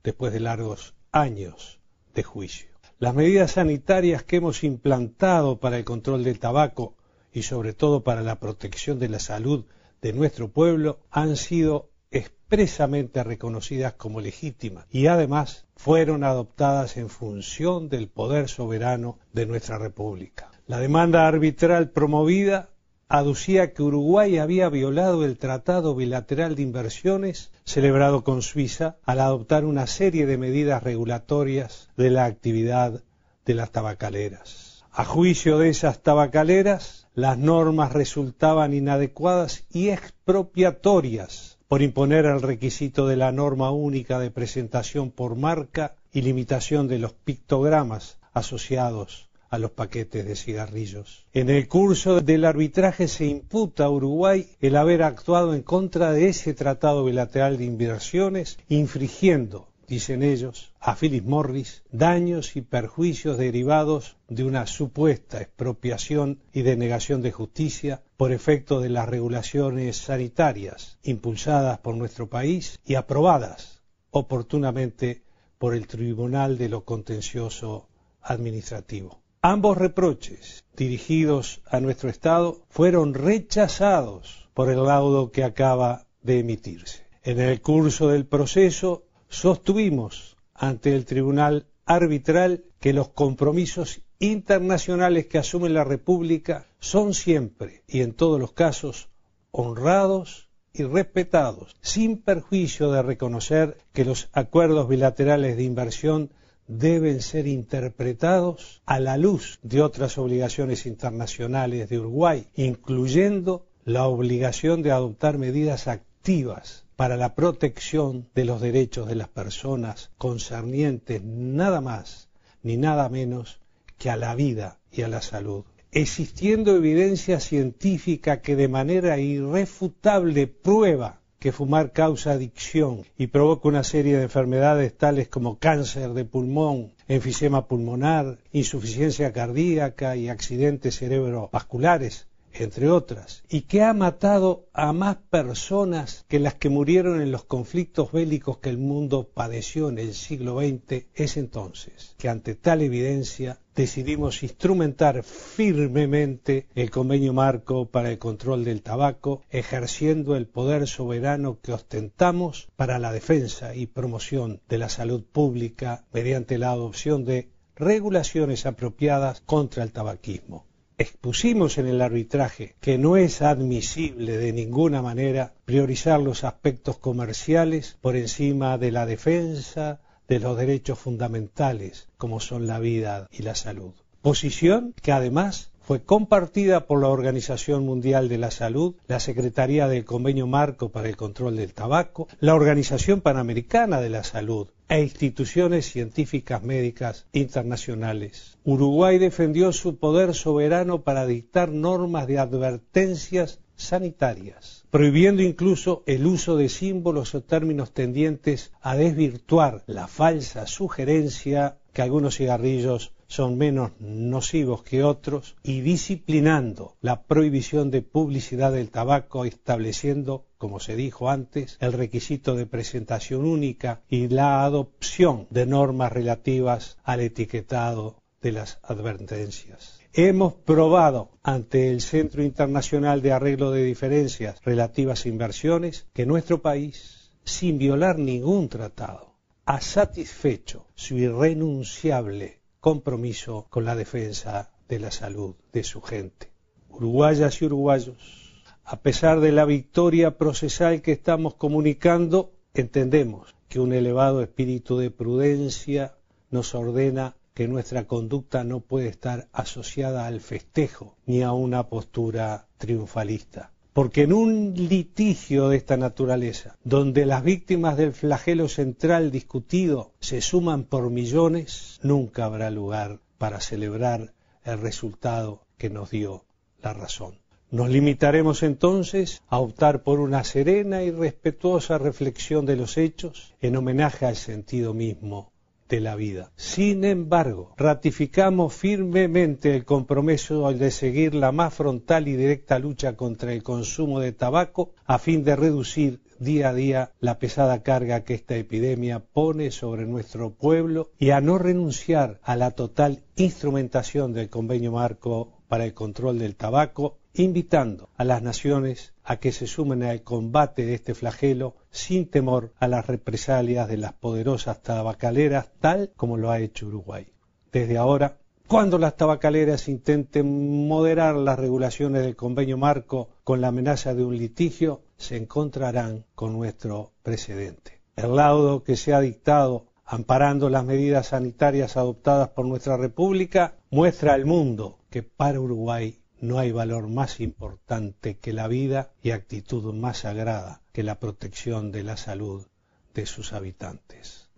después 0.04 0.34
de 0.34 0.42
largos 0.42 0.94
años 1.12 1.80
de 2.14 2.24
juicio. 2.24 2.70
Las 3.00 3.16
medidas 3.16 3.54
sanitarias 3.54 4.24
que 4.24 4.36
hemos 4.36 4.64
implantado 4.64 5.60
para 5.60 5.78
el 5.78 5.86
control 5.86 6.24
del 6.24 6.40
tabaco 6.40 6.96
y 7.32 7.44
sobre 7.44 7.74
todo 7.74 8.04
para 8.04 8.22
la 8.22 8.40
protección 8.40 9.00
de 9.00 9.10
la 9.10 9.20
salud 9.20 9.66
de 10.04 10.14
nuestro 10.14 10.50
pueblo 10.50 11.00
han 11.10 11.38
sido 11.38 11.90
expresamente 12.12 13.24
reconocidas 13.24 13.94
como 13.94 14.20
legítimas 14.20 14.86
y 14.92 15.08
además 15.08 15.66
fueron 15.78 16.26
adoptadas 16.26 16.98
en 16.98 17.10
función 17.10 17.88
del 17.88 18.10
poder 18.10 18.50
soberano 18.50 19.18
de 19.32 19.46
nuestra 19.46 19.78
República. 19.78 20.52
La 20.68 20.80
demanda 20.80 21.26
arbitral 21.26 21.90
promovida 21.90 22.70
aducía 23.08 23.74
que 23.74 23.82
Uruguay 23.82 24.38
había 24.40 24.68
violado 24.68 25.24
el 25.24 25.38
Tratado 25.38 25.96
Bilateral 25.96 26.56
de 26.56 26.64
Inversiones 26.64 27.52
celebrado 27.64 28.26
con 28.26 28.42
Suiza 28.42 28.98
al 29.06 29.22
adoptar 29.22 29.64
una 29.64 29.88
serie 29.88 30.26
de 30.26 30.38
medidas 30.38 30.84
regulatorias 30.84 31.90
de 31.96 32.10
la 32.10 32.26
actividad 32.26 33.02
de 33.46 33.54
las 33.54 33.72
tabacaleras. 33.72 34.73
A 34.96 35.06
juicio 35.06 35.58
de 35.58 35.70
esas 35.70 36.04
tabacaleras, 36.04 37.08
las 37.16 37.40
normas 37.40 37.94
resultaban 37.94 38.76
inadecuadas 38.76 39.64
y 39.72 39.90
expropiatorias 39.90 41.58
por 41.68 41.82
imponer 41.82 42.26
el 42.26 42.44
requisito 42.44 43.08
de 43.08 43.16
la 43.16 43.32
norma 43.32 43.72
única 43.72 44.20
de 44.20 44.30
presentación 44.30 45.10
por 45.10 45.36
marca 45.36 45.96
y 46.12 46.22
limitación 46.22 46.88
de 46.88 47.00
los 47.00 47.12
pictogramas 47.12 48.20
asociados 48.34 49.30
a 49.50 49.58
los 49.58 49.72
paquetes 49.72 50.28
de 50.28 50.36
cigarrillos. 50.36 51.26
En 51.34 51.50
el 51.50 51.68
curso 51.68 52.22
del 52.22 52.46
arbitraje 52.46 53.08
se 53.08 53.26
imputa 53.26 53.86
a 53.86 53.90
Uruguay 53.90 54.48
el 54.62 54.76
haber 54.76 55.02
actuado 55.02 55.56
en 55.56 55.64
contra 55.64 56.12
de 56.12 56.30
ese 56.30 56.54
tratado 56.54 57.04
bilateral 57.04 57.58
de 57.58 57.66
inversiones, 57.66 58.60
infringiendo, 58.70 59.73
dicen 59.88 60.24
ellos, 60.24 60.74
a 60.80 60.96
Philip 60.96 61.26
Morris 61.26 61.84
daños 61.92 62.56
y 62.56 62.62
perjuicios 62.62 63.38
derivados 63.38 64.18
de 64.28 64.44
una 64.44 64.66
supuesta 64.66 65.42
expropiación 65.42 66.42
y 66.54 66.62
denegación 66.62 67.22
de 67.22 67.32
justicia 67.32 68.04
por 68.18 68.32
efecto 68.32 68.80
de 68.80 68.90
las 68.90 69.08
regulaciones 69.08 69.98
sanitarias 69.98 71.00
impulsadas 71.04 71.80
por 71.80 71.96
nuestro 71.96 72.30
país 72.30 72.80
y 72.86 72.96
aprobadas 72.96 73.82
oportunamente 74.12 75.24
por 75.58 75.74
el 75.76 75.88
Tribunal 75.88 76.58
de 76.58 76.70
lo 76.70 76.86
Contencioso 76.86 77.88
Administrativo. 78.22 79.22
Ambos 79.42 79.78
reproches 79.78 80.64
dirigidos 80.76 81.62
a 81.66 81.80
nuestro 81.82 82.10
Estado 82.10 82.64
fueron 82.70 83.14
rechazados 83.14 84.50
por 84.54 84.70
el 84.70 84.84
laudo 84.84 85.32
que 85.32 85.44
acaba 85.44 86.06
de 86.22 86.40
emitirse. 86.40 87.04
En 87.24 87.40
el 87.40 87.62
curso 87.62 88.08
del 88.08 88.26
proceso 88.26 89.04
sostuvimos 89.34 90.38
ante 90.54 90.96
el 90.96 91.06
Tribunal 91.06 91.66
Arbitral 91.86 92.66
que 92.80 92.94
los 92.94 93.10
compromisos 93.10 94.02
internacionales 94.20 95.26
que 95.26 95.40
asume 95.40 95.70
la 95.70 95.84
República 95.84 96.68
son 96.80 97.16
siempre 97.16 97.84
y 97.88 98.02
en 98.02 98.14
todos 98.14 98.40
los 98.40 98.54
casos 98.54 99.10
honrados 99.50 100.50
y 100.72 100.84
respetados, 100.84 101.76
sin 101.82 102.22
perjuicio 102.22 102.92
de 102.92 103.02
reconocer 103.02 103.78
que 103.92 104.06
los 104.06 104.30
acuerdos 104.34 104.88
bilaterales 104.88 105.58
de 105.58 105.64
inversión 105.64 106.30
deben 106.68 107.20
ser 107.22 107.48
interpretados 107.48 108.84
a 108.86 109.00
la 109.00 109.18
luz 109.18 109.60
de 109.64 109.82
otras 109.82 110.20
obligaciones 110.20 110.86
internacionales 110.86 111.90
de 111.90 112.00
Uruguay, 112.00 112.48
incluyendo 112.56 113.66
la 113.84 114.06
obligación 114.06 114.84
de 114.84 114.92
adoptar 114.92 115.40
medidas 115.40 115.88
activas 115.88 116.83
para 116.96 117.18
la 117.18 117.36
protección 117.36 118.28
de 118.36 118.46
los 118.46 118.62
derechos 118.62 119.08
de 119.08 119.16
las 119.16 119.28
personas 119.28 120.12
concernientes 120.18 121.24
nada 121.24 121.82
más 121.82 122.30
ni 122.62 122.78
nada 122.78 123.10
menos 123.10 123.60
que 123.98 124.10
a 124.10 124.18
la 124.18 124.36
vida 124.36 124.80
y 124.92 125.02
a 125.02 125.08
la 125.08 125.22
salud. 125.22 125.66
Existiendo 125.92 126.76
evidencia 126.76 127.40
científica 127.40 128.42
que 128.42 128.56
de 128.56 128.68
manera 128.68 129.20
irrefutable 129.20 130.48
prueba 130.48 131.22
que 131.40 131.52
fumar 131.52 131.92
causa 131.92 132.32
adicción 132.32 133.04
y 133.18 133.28
provoca 133.28 133.68
una 133.68 133.84
serie 133.84 134.16
de 134.16 134.24
enfermedades 134.24 134.98
tales 134.98 135.28
como 135.28 135.60
cáncer 135.60 136.14
de 136.14 136.24
pulmón, 136.24 136.94
enfisema 137.08 137.68
pulmonar, 137.68 138.40
insuficiencia 138.54 139.34
cardíaca 139.34 140.16
y 140.16 140.30
accidentes 140.30 140.98
cerebrovasculares, 141.00 142.28
entre 142.60 142.90
otras, 142.90 143.44
y 143.50 143.62
que 143.62 143.82
ha 143.82 143.94
matado 143.94 144.68
a 144.74 144.94
más 144.94 145.18
personas 145.30 146.26
que 146.28 146.40
las 146.40 146.56
que 146.56 146.70
murieron 146.70 147.22
en 147.22 147.32
los 147.32 147.46
conflictos 147.46 148.12
bélicos 148.12 148.58
que 148.58 148.70
el 148.70 148.78
mundo 148.78 149.30
padeció 149.34 149.90
en 149.90 149.98
el 149.98 150.14
siglo 150.14 150.60
XX, 150.60 151.06
es 151.16 151.38
entonces 151.38 152.16
que 152.18 152.30
ante 152.30 152.56
tal 152.56 152.82
evidencia 152.82 153.60
decidimos 153.76 154.44
instrumentar 154.44 155.24
firmemente 155.24 156.68
el 156.76 156.92
convenio 156.92 157.34
marco 157.34 157.86
para 157.86 158.12
el 158.12 158.20
control 158.20 158.64
del 158.64 158.82
tabaco, 158.82 159.42
ejerciendo 159.50 160.36
el 160.36 160.48
poder 160.48 160.88
soberano 160.88 161.60
que 161.62 161.74
ostentamos 161.74 162.68
para 162.76 163.00
la 163.00 163.12
defensa 163.12 163.76
y 163.76 163.88
promoción 163.88 164.62
de 164.70 164.78
la 164.78 164.90
salud 164.90 165.24
pública 165.24 166.06
mediante 166.14 166.58
la 166.58 166.72
adopción 166.72 167.26
de 167.26 167.50
regulaciones 167.76 168.66
apropiadas 168.66 169.42
contra 169.42 169.84
el 169.84 169.92
tabaquismo 169.92 170.66
expusimos 170.98 171.78
en 171.78 171.88
el 171.88 172.02
arbitraje 172.02 172.76
que 172.80 172.98
no 172.98 173.18
es 173.18 173.42
admisible 173.42 174.38
de 174.38 174.54
ninguna 174.54 175.02
manera 175.02 175.54
priorizar 175.66 176.20
los 176.20 176.44
aspectos 176.44 176.98
comerciales 176.98 177.98
por 178.02 178.16
encima 178.16 178.78
de 178.78 178.92
la 178.92 179.06
defensa 179.06 180.02
de 180.28 180.40
los 180.40 180.58
derechos 180.58 181.00
fundamentales 181.00 182.08
como 182.18 182.40
son 182.40 182.68
la 182.68 182.80
vida 182.80 183.28
y 183.32 183.44
la 183.44 183.56
salud. 183.56 183.94
Posición 184.22 184.94
que 185.02 185.12
además 185.12 185.72
fue 185.82 186.02
compartida 186.04 186.86
por 186.88 187.02
la 187.02 187.10
Organización 187.10 187.86
Mundial 187.86 188.30
de 188.30 188.38
la 188.38 188.52
Salud, 188.52 188.96
la 189.08 189.20
Secretaría 189.20 189.90
del 189.90 190.06
Convenio 190.06 190.48
Marco 190.48 190.90
para 190.90 191.10
el 191.10 191.18
Control 191.18 191.58
del 191.58 191.74
Tabaco, 191.74 192.30
la 192.40 192.56
Organización 192.56 193.20
Panamericana 193.20 194.00
de 194.00 194.10
la 194.10 194.24
Salud 194.24 194.70
e 194.94 195.02
instituciones 195.02 195.88
científicas 195.88 196.62
médicas 196.62 197.26
internacionales. 197.34 198.60
Uruguay 198.64 199.18
defendió 199.18 199.74
su 199.74 199.98
poder 199.98 200.36
soberano 200.36 201.02
para 201.02 201.26
dictar 201.26 201.70
normas 201.72 202.28
de 202.28 202.38
advertencias 202.38 203.60
sanitarias, 203.76 204.86
prohibiendo 204.92 205.42
incluso 205.42 206.04
el 206.06 206.28
uso 206.28 206.58
de 206.58 206.70
símbolos 206.70 207.34
o 207.34 207.42
términos 207.42 207.92
tendientes 207.92 208.72
a 208.82 208.96
desvirtuar 208.96 209.84
la 209.88 210.08
falsa 210.08 210.68
sugerencia 210.68 211.80
que 211.92 212.04
algunos 212.04 212.38
cigarrillos 212.38 213.14
son 213.26 213.58
menos 213.58 213.94
nocivos 214.00 214.84
que 214.84 215.04
otros 215.04 215.56
y 215.64 215.82
disciplinando 215.82 216.98
la 217.02 217.24
prohibición 217.24 217.90
de 217.90 218.04
publicidad 218.04 218.72
del 218.72 218.92
tabaco 218.92 219.44
estableciendo, 219.44 220.46
como 220.64 220.80
se 220.80 220.96
dijo 220.96 221.30
antes, 221.30 221.76
el 221.82 221.92
requisito 221.92 222.56
de 222.56 222.66
presentación 222.66 223.44
única 223.44 224.02
y 224.08 224.30
la 224.30 224.64
adopción 224.64 225.46
de 225.50 225.66
normas 225.66 226.14
relativas 226.14 226.98
al 227.04 227.20
etiquetado 227.20 228.24
de 228.42 228.54
las 228.54 228.80
advertencias. 228.82 230.00
Hemos 230.14 230.54
probado 230.54 231.32
ante 231.44 231.92
el 231.92 232.00
Centro 232.00 232.44
Internacional 232.44 233.22
de 233.22 233.34
Arreglo 233.34 233.72
de 233.72 233.84
Diferencias 233.84 234.62
relativas 234.64 235.26
a 235.26 235.28
inversiones 235.28 236.08
que 236.14 236.26
nuestro 236.26 236.62
país, 236.62 237.34
sin 237.44 237.78
violar 237.78 238.18
ningún 238.18 238.70
tratado, 238.70 239.36
ha 239.66 239.82
satisfecho 239.82 240.88
su 240.96 241.18
irrenunciable 241.18 242.62
compromiso 242.80 243.68
con 243.70 243.84
la 243.84 243.98
defensa 243.98 244.72
de 244.88 245.00
la 245.00 245.12
salud 245.12 245.56
de 245.74 245.84
su 245.84 246.02
gente. 246.02 246.54
Uruguayas 246.88 247.62
y 247.62 247.66
uruguayos, 247.66 248.43
a 248.86 249.02
pesar 249.02 249.40
de 249.40 249.52
la 249.52 249.66
victoria 249.66 250.38
procesal 250.38 251.02
que 251.02 251.14
estamos 251.14 251.56
comunicando, 251.56 252.52
entendemos 252.74 253.56
que 253.70 253.80
un 253.80 253.94
elevado 253.94 254.42
espíritu 254.42 254.98
de 254.98 255.10
prudencia 255.10 256.16
nos 256.52 256.76
ordena 256.76 257.36
que 257.54 257.68
nuestra 257.68 258.06
conducta 258.08 258.64
no 258.64 258.82
puede 258.82 259.08
estar 259.08 259.48
asociada 259.54 260.26
al 260.28 260.42
festejo 260.42 261.16
ni 261.26 261.44
a 261.44 261.52
una 261.52 261.88
postura 261.88 262.68
triunfalista. 262.78 263.72
Porque 263.94 264.24
en 264.24 264.34
un 264.34 264.74
litigio 264.74 265.70
de 265.70 265.78
esta 265.78 265.98
naturaleza, 265.98 266.78
donde 266.84 267.28
las 267.28 267.44
víctimas 267.44 267.96
del 267.96 268.12
flagelo 268.12 268.68
central 268.68 269.32
discutido 269.32 270.14
se 270.20 270.42
suman 270.42 270.84
por 270.84 271.12
millones, 271.12 272.00
nunca 272.02 272.46
habrá 272.46 272.72
lugar 272.72 273.20
para 273.38 273.62
celebrar 273.62 274.34
el 274.64 274.80
resultado 274.80 275.62
que 275.78 275.92
nos 275.92 276.10
dio 276.10 276.46
la 276.82 276.94
razón. 276.94 277.43
Nos 277.74 277.90
limitaremos 277.90 278.62
entonces 278.62 279.42
a 279.48 279.58
optar 279.58 280.04
por 280.04 280.20
una 280.20 280.44
serena 280.44 281.02
y 281.02 281.10
respetuosa 281.10 281.98
reflexión 281.98 282.68
de 282.68 282.76
los 282.76 283.00
hechos 283.00 283.56
en 283.62 283.76
homenaje 283.76 284.28
al 284.28 284.36
sentido 284.36 284.94
mismo 284.94 285.52
de 285.90 286.00
la 286.00 286.16
vida. 286.16 286.52
Sin 286.56 287.04
embargo, 287.04 287.74
ratificamos 287.76 288.76
firmemente 288.76 289.76
el 289.76 289.86
compromiso 289.86 290.72
de 290.72 290.92
seguir 290.92 291.34
la 291.34 291.52
más 291.52 291.74
frontal 291.74 292.28
y 292.28 292.36
directa 292.36 292.78
lucha 292.78 293.16
contra 293.16 293.54
el 293.54 293.64
consumo 293.64 294.20
de 294.20 294.34
tabaco 294.34 294.94
a 295.06 295.18
fin 295.18 295.44
de 295.44 295.56
reducir 295.56 296.22
día 296.38 296.70
a 296.70 296.74
día 296.76 297.12
la 297.20 297.40
pesada 297.40 297.82
carga 297.82 298.24
que 298.24 298.36
esta 298.36 298.56
epidemia 298.56 299.18
pone 299.18 299.72
sobre 299.72 300.06
nuestro 300.06 300.52
pueblo 300.52 301.10
y 301.18 301.32
a 301.32 301.42
no 301.42 301.58
renunciar 301.58 302.40
a 302.44 302.56
la 302.56 302.70
total 302.70 303.24
instrumentación 303.36 304.32
del 304.32 304.52
convenio 304.52 304.92
marco 304.92 305.54
para 305.68 305.86
el 305.86 305.96
control 305.96 306.38
del 306.38 306.56
tabaco 306.56 307.18
invitando 307.34 308.10
a 308.16 308.24
las 308.24 308.44
naciones 308.44 309.14
a 309.24 309.38
que 309.38 309.52
se 309.52 309.66
sumen 309.66 310.04
al 310.04 310.22
combate 310.22 310.86
de 310.86 310.94
este 310.94 311.16
flagelo 311.16 311.76
sin 311.90 312.30
temor 312.30 312.74
a 312.80 312.88
las 312.88 313.08
represalias 313.08 313.88
de 313.88 313.98
las 313.98 314.14
poderosas 314.14 314.82
tabacaleras, 314.84 315.72
tal 315.80 316.12
como 316.16 316.38
lo 316.38 316.52
ha 316.52 316.60
hecho 316.60 316.88
Uruguay. 316.88 317.34
Desde 317.72 317.98
ahora, 317.98 318.38
cuando 318.68 318.98
las 318.98 319.18
tabacaleras 319.18 319.88
intenten 319.88 320.88
moderar 320.88 321.36
las 321.36 321.60
regulaciones 321.60 322.24
del 322.24 322.36
convenio 322.36 322.78
marco 322.78 323.30
con 323.44 323.62
la 323.62 323.70
amenaza 323.70 324.14
de 324.14 324.24
un 324.24 324.38
litigio, 324.38 325.02
se 325.18 325.38
encontrarán 325.38 326.26
con 326.36 326.54
nuestro 326.54 327.14
precedente. 327.24 328.02
El 328.16 328.36
laudo 328.36 328.84
que 328.84 328.96
se 328.96 329.14
ha 329.14 329.20
dictado 329.20 329.88
amparando 330.06 330.70
las 330.70 330.86
medidas 330.86 331.28
sanitarias 331.28 331.98
adoptadas 331.98 332.50
por 332.50 332.66
nuestra 332.66 332.98
República 332.98 333.76
muestra 333.90 334.34
al 334.34 334.46
mundo 334.46 335.00
que 335.10 335.24
para 335.24 335.60
Uruguay 335.60 336.23
no 336.44 336.60
hay 336.60 336.74
valor 336.74 337.08
más 337.08 337.40
importante 337.40 338.38
que 338.38 338.52
la 338.52 338.68
vida 338.68 339.14
y 339.24 339.32
actitud 339.32 339.94
más 339.94 340.20
sagrada 340.20 340.82
que 340.92 341.02
la 341.02 341.18
protección 341.18 341.94
de 341.94 342.04
la 342.04 342.18
salud 342.18 342.68
de 343.14 343.26
sus 343.26 343.54
habitantes. 343.54 344.50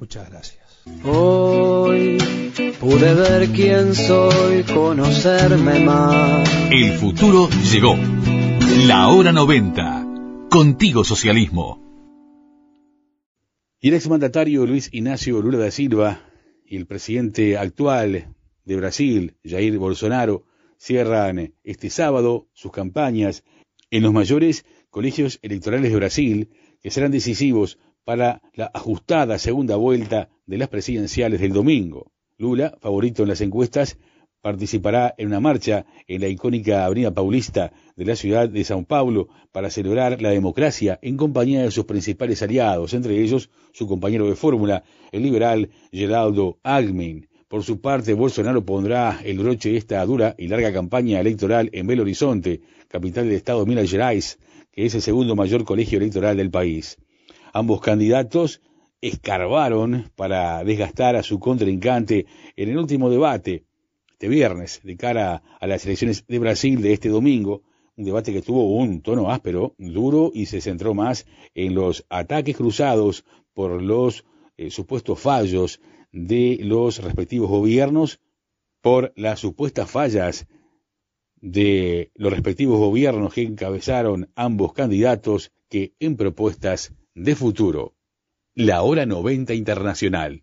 Muchas 0.00 0.30
gracias. 0.30 0.82
Hoy 1.04 2.16
pude 2.80 3.12
ver 3.12 3.48
quién 3.50 3.94
soy, 3.94 4.62
conocerme 4.62 5.80
más. 5.80 6.48
El 6.70 6.92
futuro 6.94 7.50
llegó. 7.70 7.96
La 8.86 9.08
hora 9.08 9.30
90. 9.30 10.06
Contigo 10.48 11.04
socialismo. 11.04 11.82
Y 13.78 13.88
el 13.88 13.94
exmandatario 13.94 14.64
Luis 14.64 14.88
Ignacio 14.90 15.42
Lula 15.42 15.58
da 15.58 15.70
Silva 15.70 16.22
y 16.64 16.78
el 16.78 16.86
presidente 16.86 17.58
actual 17.58 18.34
de 18.64 18.76
Brasil, 18.76 19.36
Jair 19.44 19.76
Bolsonaro, 19.76 20.46
cierran 20.78 21.54
este 21.64 21.90
sábado 21.90 22.48
sus 22.52 22.72
campañas 22.72 23.44
en 23.90 24.02
los 24.02 24.12
mayores 24.12 24.64
colegios 24.90 25.38
electorales 25.42 25.90
de 25.90 25.96
Brasil, 25.96 26.50
que 26.80 26.90
serán 26.90 27.12
decisivos 27.12 27.78
para 28.04 28.40
la 28.54 28.70
ajustada 28.72 29.38
segunda 29.38 29.76
vuelta 29.76 30.28
de 30.46 30.58
las 30.58 30.68
presidenciales 30.68 31.40
del 31.40 31.52
domingo. 31.52 32.12
Lula, 32.38 32.76
favorito 32.80 33.22
en 33.22 33.28
las 33.30 33.40
encuestas, 33.40 33.98
participará 34.46 35.12
en 35.18 35.26
una 35.26 35.40
marcha 35.40 35.86
en 36.06 36.20
la 36.20 36.28
icónica 36.28 36.84
Avenida 36.84 37.12
Paulista 37.12 37.72
de 37.96 38.04
la 38.04 38.14
ciudad 38.14 38.48
de 38.48 38.62
Sao 38.62 38.84
Paulo 38.84 39.28
para 39.50 39.70
celebrar 39.70 40.22
la 40.22 40.30
democracia 40.30 41.00
en 41.02 41.16
compañía 41.16 41.62
de 41.62 41.72
sus 41.72 41.84
principales 41.84 42.42
aliados, 42.42 42.94
entre 42.94 43.20
ellos 43.20 43.50
su 43.72 43.88
compañero 43.88 44.28
de 44.28 44.36
fórmula, 44.36 44.84
el 45.10 45.24
liberal 45.24 45.70
Geraldo 45.90 46.60
Alckmin. 46.62 47.25
Por 47.48 47.62
su 47.62 47.80
parte, 47.80 48.12
Bolsonaro 48.12 48.64
pondrá 48.64 49.20
el 49.24 49.38
broche 49.38 49.70
de 49.70 49.76
esta 49.76 50.04
dura 50.04 50.34
y 50.36 50.48
larga 50.48 50.72
campaña 50.72 51.20
electoral 51.20 51.70
en 51.72 51.86
Belo 51.86 52.02
Horizonte, 52.02 52.60
capital 52.88 53.26
del 53.26 53.36
estado 53.36 53.60
de 53.60 53.66
Minas 53.66 53.88
Gerais, 53.88 54.40
que 54.72 54.84
es 54.84 54.94
el 54.96 55.02
segundo 55.02 55.36
mayor 55.36 55.64
colegio 55.64 55.98
electoral 55.98 56.36
del 56.36 56.50
país. 56.50 56.96
Ambos 57.52 57.80
candidatos 57.80 58.62
escarbaron 59.00 60.10
para 60.16 60.64
desgastar 60.64 61.14
a 61.14 61.22
su 61.22 61.38
contrincante 61.38 62.26
en 62.56 62.68
el 62.68 62.78
último 62.78 63.10
debate 63.10 63.64
este 64.10 64.28
viernes 64.28 64.80
de 64.82 64.96
cara 64.96 65.42
a 65.60 65.66
las 65.68 65.86
elecciones 65.86 66.24
de 66.26 66.38
Brasil 66.40 66.82
de 66.82 66.94
este 66.94 67.10
domingo, 67.10 67.62
un 67.96 68.06
debate 68.06 68.32
que 68.32 68.42
tuvo 68.42 68.74
un 68.74 69.02
tono 69.02 69.30
áspero, 69.30 69.76
duro 69.78 70.32
y 70.34 70.46
se 70.46 70.60
centró 70.60 70.94
más 70.94 71.26
en 71.54 71.76
los 71.76 72.04
ataques 72.08 72.56
cruzados 72.56 73.24
por 73.54 73.80
los 73.80 74.24
eh, 74.56 74.70
supuestos 74.70 75.20
fallos 75.20 75.80
de 76.16 76.58
los 76.62 77.02
respectivos 77.02 77.50
gobiernos, 77.50 78.20
por 78.80 79.12
las 79.16 79.40
supuestas 79.40 79.90
fallas 79.90 80.46
de 81.36 82.10
los 82.14 82.32
respectivos 82.32 82.78
gobiernos 82.78 83.34
que 83.34 83.42
encabezaron 83.42 84.30
ambos 84.34 84.72
candidatos 84.72 85.52
que 85.68 85.92
en 86.00 86.16
propuestas 86.16 86.94
de 87.14 87.36
futuro. 87.36 87.94
La 88.54 88.82
hora 88.82 89.04
90 89.04 89.52
internacional. 89.52 90.42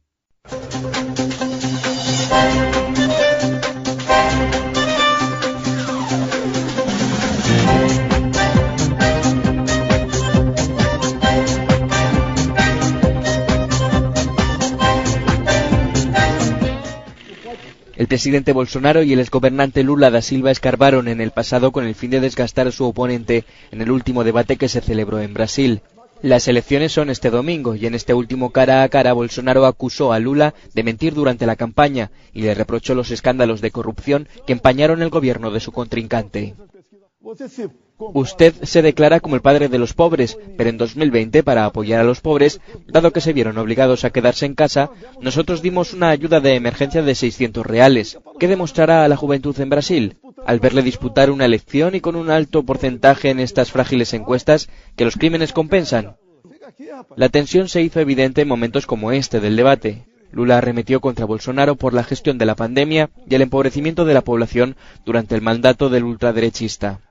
El 17.96 18.08
presidente 18.08 18.54
Bolsonaro 18.54 19.04
y 19.04 19.14
el 19.14 19.20
exgobernante 19.20 19.84
Lula 19.84 20.10
da 20.10 20.22
Silva 20.22 20.50
escarbaron 20.50 21.08
en 21.08 21.22
el 21.22 21.30
pasado 21.30 21.72
con 21.72 21.86
el 21.86 21.94
fin 21.94 22.10
de 22.10 22.20
desgastar 22.20 22.68
a 22.68 22.72
su 22.72 22.86
oponente 22.86 23.46
en 23.72 23.82
el 23.82 23.92
último 23.92 24.24
debate 24.24 24.58
que 24.58 24.68
se 24.68 24.82
celebró 24.82 25.20
en 25.20 25.36
Brasil. 25.36 25.82
Las 26.24 26.48
elecciones 26.48 26.92
son 26.92 27.12
este 27.12 27.30
domingo 27.30 27.76
y 27.76 27.86
en 27.86 27.94
este 27.94 28.16
último 28.16 28.52
cara 28.52 28.82
a 28.82 28.90
cara 28.90 29.14
Bolsonaro 29.14 29.68
acusó 29.68 30.12
a 30.12 30.20
Lula 30.20 30.56
de 30.74 30.82
mentir 30.82 31.14
durante 31.14 31.46
la 31.46 31.56
campaña 31.56 32.10
y 32.34 32.42
le 32.42 32.56
reprochó 32.56 32.96
los 32.96 33.12
escándalos 33.12 33.62
de 33.62 33.72
corrupción 33.72 34.28
que 34.48 34.54
empañaron 34.54 35.04
el 35.04 35.10
gobierno 35.10 35.52
de 35.52 35.60
su 35.60 35.72
contrincante. 35.72 36.56
Usted 37.98 38.54
se 38.64 38.82
declara 38.82 39.20
como 39.20 39.36
el 39.36 39.42
padre 39.42 39.70
de 39.70 39.78
los 39.78 39.94
pobres, 39.94 40.38
pero 40.58 40.70
en 40.70 40.78
2020, 40.78 41.44
para 41.44 41.66
apoyar 41.66 42.00
a 42.00 42.04
los 42.04 42.22
pobres, 42.22 42.60
dado 42.88 43.14
que 43.14 43.22
se 43.22 43.34
vieron 43.34 43.58
obligados 43.58 44.04
a 44.04 44.10
quedarse 44.10 44.46
en 44.46 44.56
casa, 44.56 44.90
nosotros 45.22 45.62
dimos 45.62 45.94
una 45.94 46.10
ayuda 46.10 46.40
de 46.40 46.56
emergencia 46.56 47.02
de 47.02 47.16
600 47.16 47.66
reales. 47.66 48.20
¿Qué 48.40 48.48
demostrará 48.48 49.06
a 49.06 49.08
la 49.08 49.16
juventud 49.16 49.58
en 49.60 49.70
Brasil? 49.70 50.18
Al 50.46 50.60
verle 50.60 50.82
disputar 50.82 51.30
una 51.30 51.46
elección 51.46 51.96
y 51.96 52.02
con 52.02 52.16
un 52.16 52.30
alto 52.30 52.64
porcentaje 52.64 53.30
en 53.30 53.40
estas 53.40 53.72
frágiles 53.72 54.14
encuestas, 54.14 54.70
que 54.96 55.06
los 55.06 55.16
crímenes 55.16 55.54
compensan. 55.54 56.18
La 57.16 57.30
tensión 57.30 57.70
se 57.70 57.82
hizo 57.82 58.00
evidente 58.00 58.42
en 58.42 58.48
momentos 58.48 58.86
como 58.86 59.12
este 59.12 59.40
del 59.40 59.56
debate. 59.56 60.06
Lula 60.32 60.58
arremetió 60.58 61.00
contra 61.00 61.26
Bolsonaro 61.26 61.76
por 61.76 61.94
la 61.94 62.04
gestión 62.04 62.40
de 62.40 62.48
la 62.48 62.56
pandemia 62.56 63.12
y 63.30 63.36
el 63.36 63.44
empobrecimiento 63.44 64.04
de 64.04 64.16
la 64.16 64.22
población 64.22 64.76
durante 65.06 65.36
el 65.36 65.42
mandato 65.42 65.90
del 65.90 66.06
ultraderechista. 66.06 67.02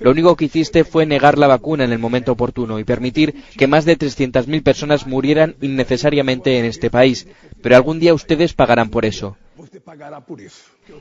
Lo 0.00 0.10
único 0.10 0.36
que 0.36 0.44
hiciste 0.46 0.84
fue 0.84 1.06
negar 1.06 1.38
la 1.38 1.46
vacuna 1.46 1.84
en 1.84 1.92
el 1.92 1.98
momento 1.98 2.32
oportuno 2.32 2.78
y 2.78 2.84
permitir 2.84 3.34
que 3.56 3.66
más 3.66 3.84
de 3.84 3.98
300.000 3.98 4.62
personas 4.62 5.06
murieran 5.06 5.56
innecesariamente 5.60 6.58
en 6.58 6.64
este 6.64 6.90
país. 6.90 7.26
Pero 7.62 7.76
algún 7.76 8.00
día 8.00 8.14
ustedes 8.14 8.54
pagarán 8.54 8.90
por 8.90 9.04
eso. 9.04 9.36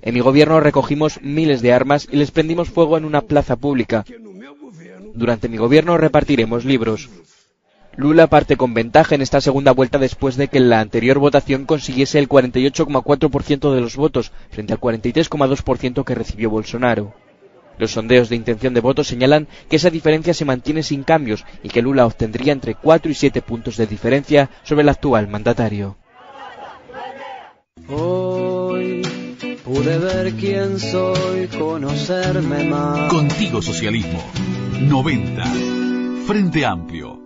En 0.02 0.14
mi 0.14 0.20
gobierno 0.20 0.60
recogimos 0.60 1.22
miles 1.22 1.62
de 1.62 1.74
armas 1.74 2.08
y 2.12 2.18
les 2.18 2.32
prendimos 2.32 2.70
fuego 2.70 2.98
en 2.98 3.06
una 3.06 3.22
plaza 3.22 3.56
pública. 3.56 4.06
Durante 5.14 5.50
mi 5.50 5.58
gobierno 5.58 5.98
repartiremos 5.98 6.66
libros. 6.66 7.10
Lula 7.96 8.28
parte 8.28 8.56
con 8.56 8.74
ventaja 8.74 9.16
en 9.16 9.22
esta 9.22 9.42
segunda 9.42 9.72
vuelta 9.72 9.98
después 9.98 10.38
de 10.38 10.48
que 10.48 10.58
en 10.58 10.70
la 10.70 10.80
anterior 10.80 11.20
votación 11.20 11.66
consiguiese 11.66 12.20
el 12.20 12.30
48,4% 12.30 13.74
de 13.74 13.82
los 13.82 13.96
votos 13.96 14.32
frente 14.52 14.74
al 14.74 14.80
43,2% 14.80 16.04
que 16.06 16.16
recibió 16.16 16.50
Bolsonaro. 16.50 17.14
Los 17.80 17.92
sondeos 17.92 18.28
de 18.30 18.36
intención 18.36 18.74
de 18.74 18.82
voto 18.82 19.04
señalan 19.04 19.48
que 19.70 19.78
esa 19.78 19.90
diferencia 19.90 20.34
se 20.34 20.46
mantiene 20.46 20.84
sin 20.84 21.04
cambios 21.04 21.46
y 21.64 21.70
que 21.70 21.82
Lula 21.82 22.06
obtendría 22.06 22.52
entre 22.52 22.76
4 22.76 23.10
y 23.10 23.16
7 23.16 23.42
puntos 23.42 23.78
de 23.78 23.88
diferencia 23.88 24.50
sobre 24.64 24.82
el 24.82 24.90
actual 24.90 25.30
mandatario. 25.30 25.98
Hoy 27.88 29.02
pude 29.64 29.98
ver 29.98 30.34
quién 30.34 30.78
soy, 30.78 31.48
conocerme 31.58 32.66
más. 32.66 33.12
Contigo 33.12 33.62
Socialismo. 33.62 34.22
90. 34.82 35.44
Frente 36.28 36.66
Amplio. 36.66 37.19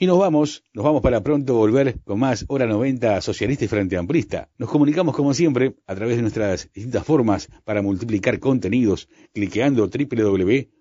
Y 0.00 0.06
nos 0.06 0.20
vamos, 0.20 0.62
nos 0.74 0.84
vamos 0.84 1.02
para 1.02 1.24
pronto 1.24 1.56
volver 1.56 1.98
con 2.04 2.20
más 2.20 2.44
Hora 2.46 2.66
90 2.66 3.20
Socialista 3.20 3.64
y 3.64 3.68
Frente 3.68 3.96
Amplista. 3.96 4.48
Nos 4.56 4.70
comunicamos 4.70 5.12
como 5.12 5.34
siempre 5.34 5.74
a 5.88 5.96
través 5.96 6.14
de 6.14 6.22
nuestras 6.22 6.70
distintas 6.72 7.04
formas 7.04 7.48
para 7.64 7.82
multiplicar 7.82 8.38
contenidos, 8.38 9.08
cliqueando 9.34 9.88
www.ps.org.uy 9.88 10.74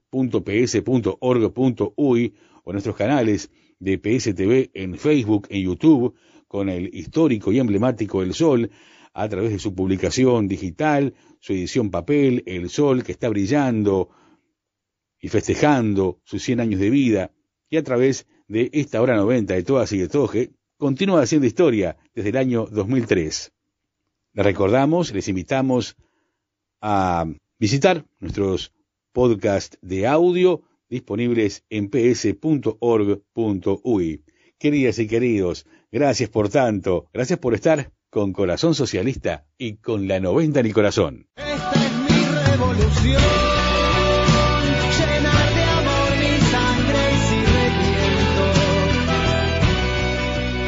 o 2.63 2.71
nuestros 2.71 2.95
canales 2.95 3.49
de 3.79 3.97
PSTV 3.97 4.69
en 4.75 4.99
Facebook, 4.99 5.47
en 5.49 5.63
YouTube, 5.63 6.13
con 6.47 6.69
el 6.69 6.93
histórico 6.93 7.51
y 7.51 7.57
emblemático 7.57 8.21
El 8.21 8.35
Sol, 8.35 8.69
a 9.15 9.27
través 9.27 9.51
de 9.51 9.57
su 9.57 9.73
publicación 9.73 10.47
digital, 10.47 11.15
su 11.39 11.53
edición 11.53 11.89
papel, 11.89 12.43
El 12.45 12.69
Sol, 12.69 13.03
que 13.03 13.13
está 13.13 13.29
brillando 13.29 14.09
y 15.19 15.29
festejando 15.29 16.21
sus 16.23 16.43
100 16.43 16.59
años 16.59 16.79
de 16.79 16.91
vida, 16.91 17.31
y 17.67 17.77
a 17.77 17.83
través 17.83 18.27
de 18.27 18.36
esta 18.49 19.01
hora 19.01 19.15
90 19.15 19.53
de 19.53 19.63
todas 19.63 19.91
y 19.91 19.97
de 19.97 20.07
todos 20.07 20.31
que 20.31 20.51
continúa 20.77 21.21
haciendo 21.21 21.47
historia 21.47 21.97
desde 22.13 22.29
el 22.29 22.37
año 22.37 22.65
2003. 22.65 23.51
Les 24.33 24.45
recordamos, 24.45 25.13
les 25.13 25.27
invitamos 25.27 25.95
a 26.81 27.25
visitar 27.59 28.05
nuestros 28.19 28.71
podcasts 29.11 29.77
de 29.81 30.07
audio 30.07 30.61
disponibles 30.89 31.63
en 31.69 31.89
ps.org.uy. 31.89 32.23
Queridas 34.57 34.99
y 34.99 35.07
queridos, 35.07 35.65
gracias 35.91 36.29
por 36.29 36.49
tanto, 36.49 37.09
gracias 37.13 37.39
por 37.39 37.53
estar 37.53 37.91
con 38.09 38.33
Corazón 38.33 38.73
Socialista 38.73 39.45
y 39.57 39.77
con 39.77 40.07
la 40.07 40.19
90 40.19 40.59
en 40.61 40.65
el 40.65 40.73
corazón. 40.73 41.27
Esta 41.35 41.71
es 41.73 41.91
mi 42.09 42.23
revolución. 42.51 43.46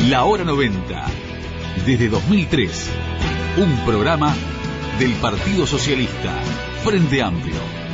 La 0.10 0.24
Hora 0.24 0.44
90. 0.44 1.06
Desde 1.86 2.10
2003. 2.10 2.90
Un 3.58 3.86
programa 3.86 4.36
del 4.98 5.14
Partido 5.14 5.68
Socialista. 5.68 6.34
Frente 6.84 7.22
Amplio. 7.22 7.89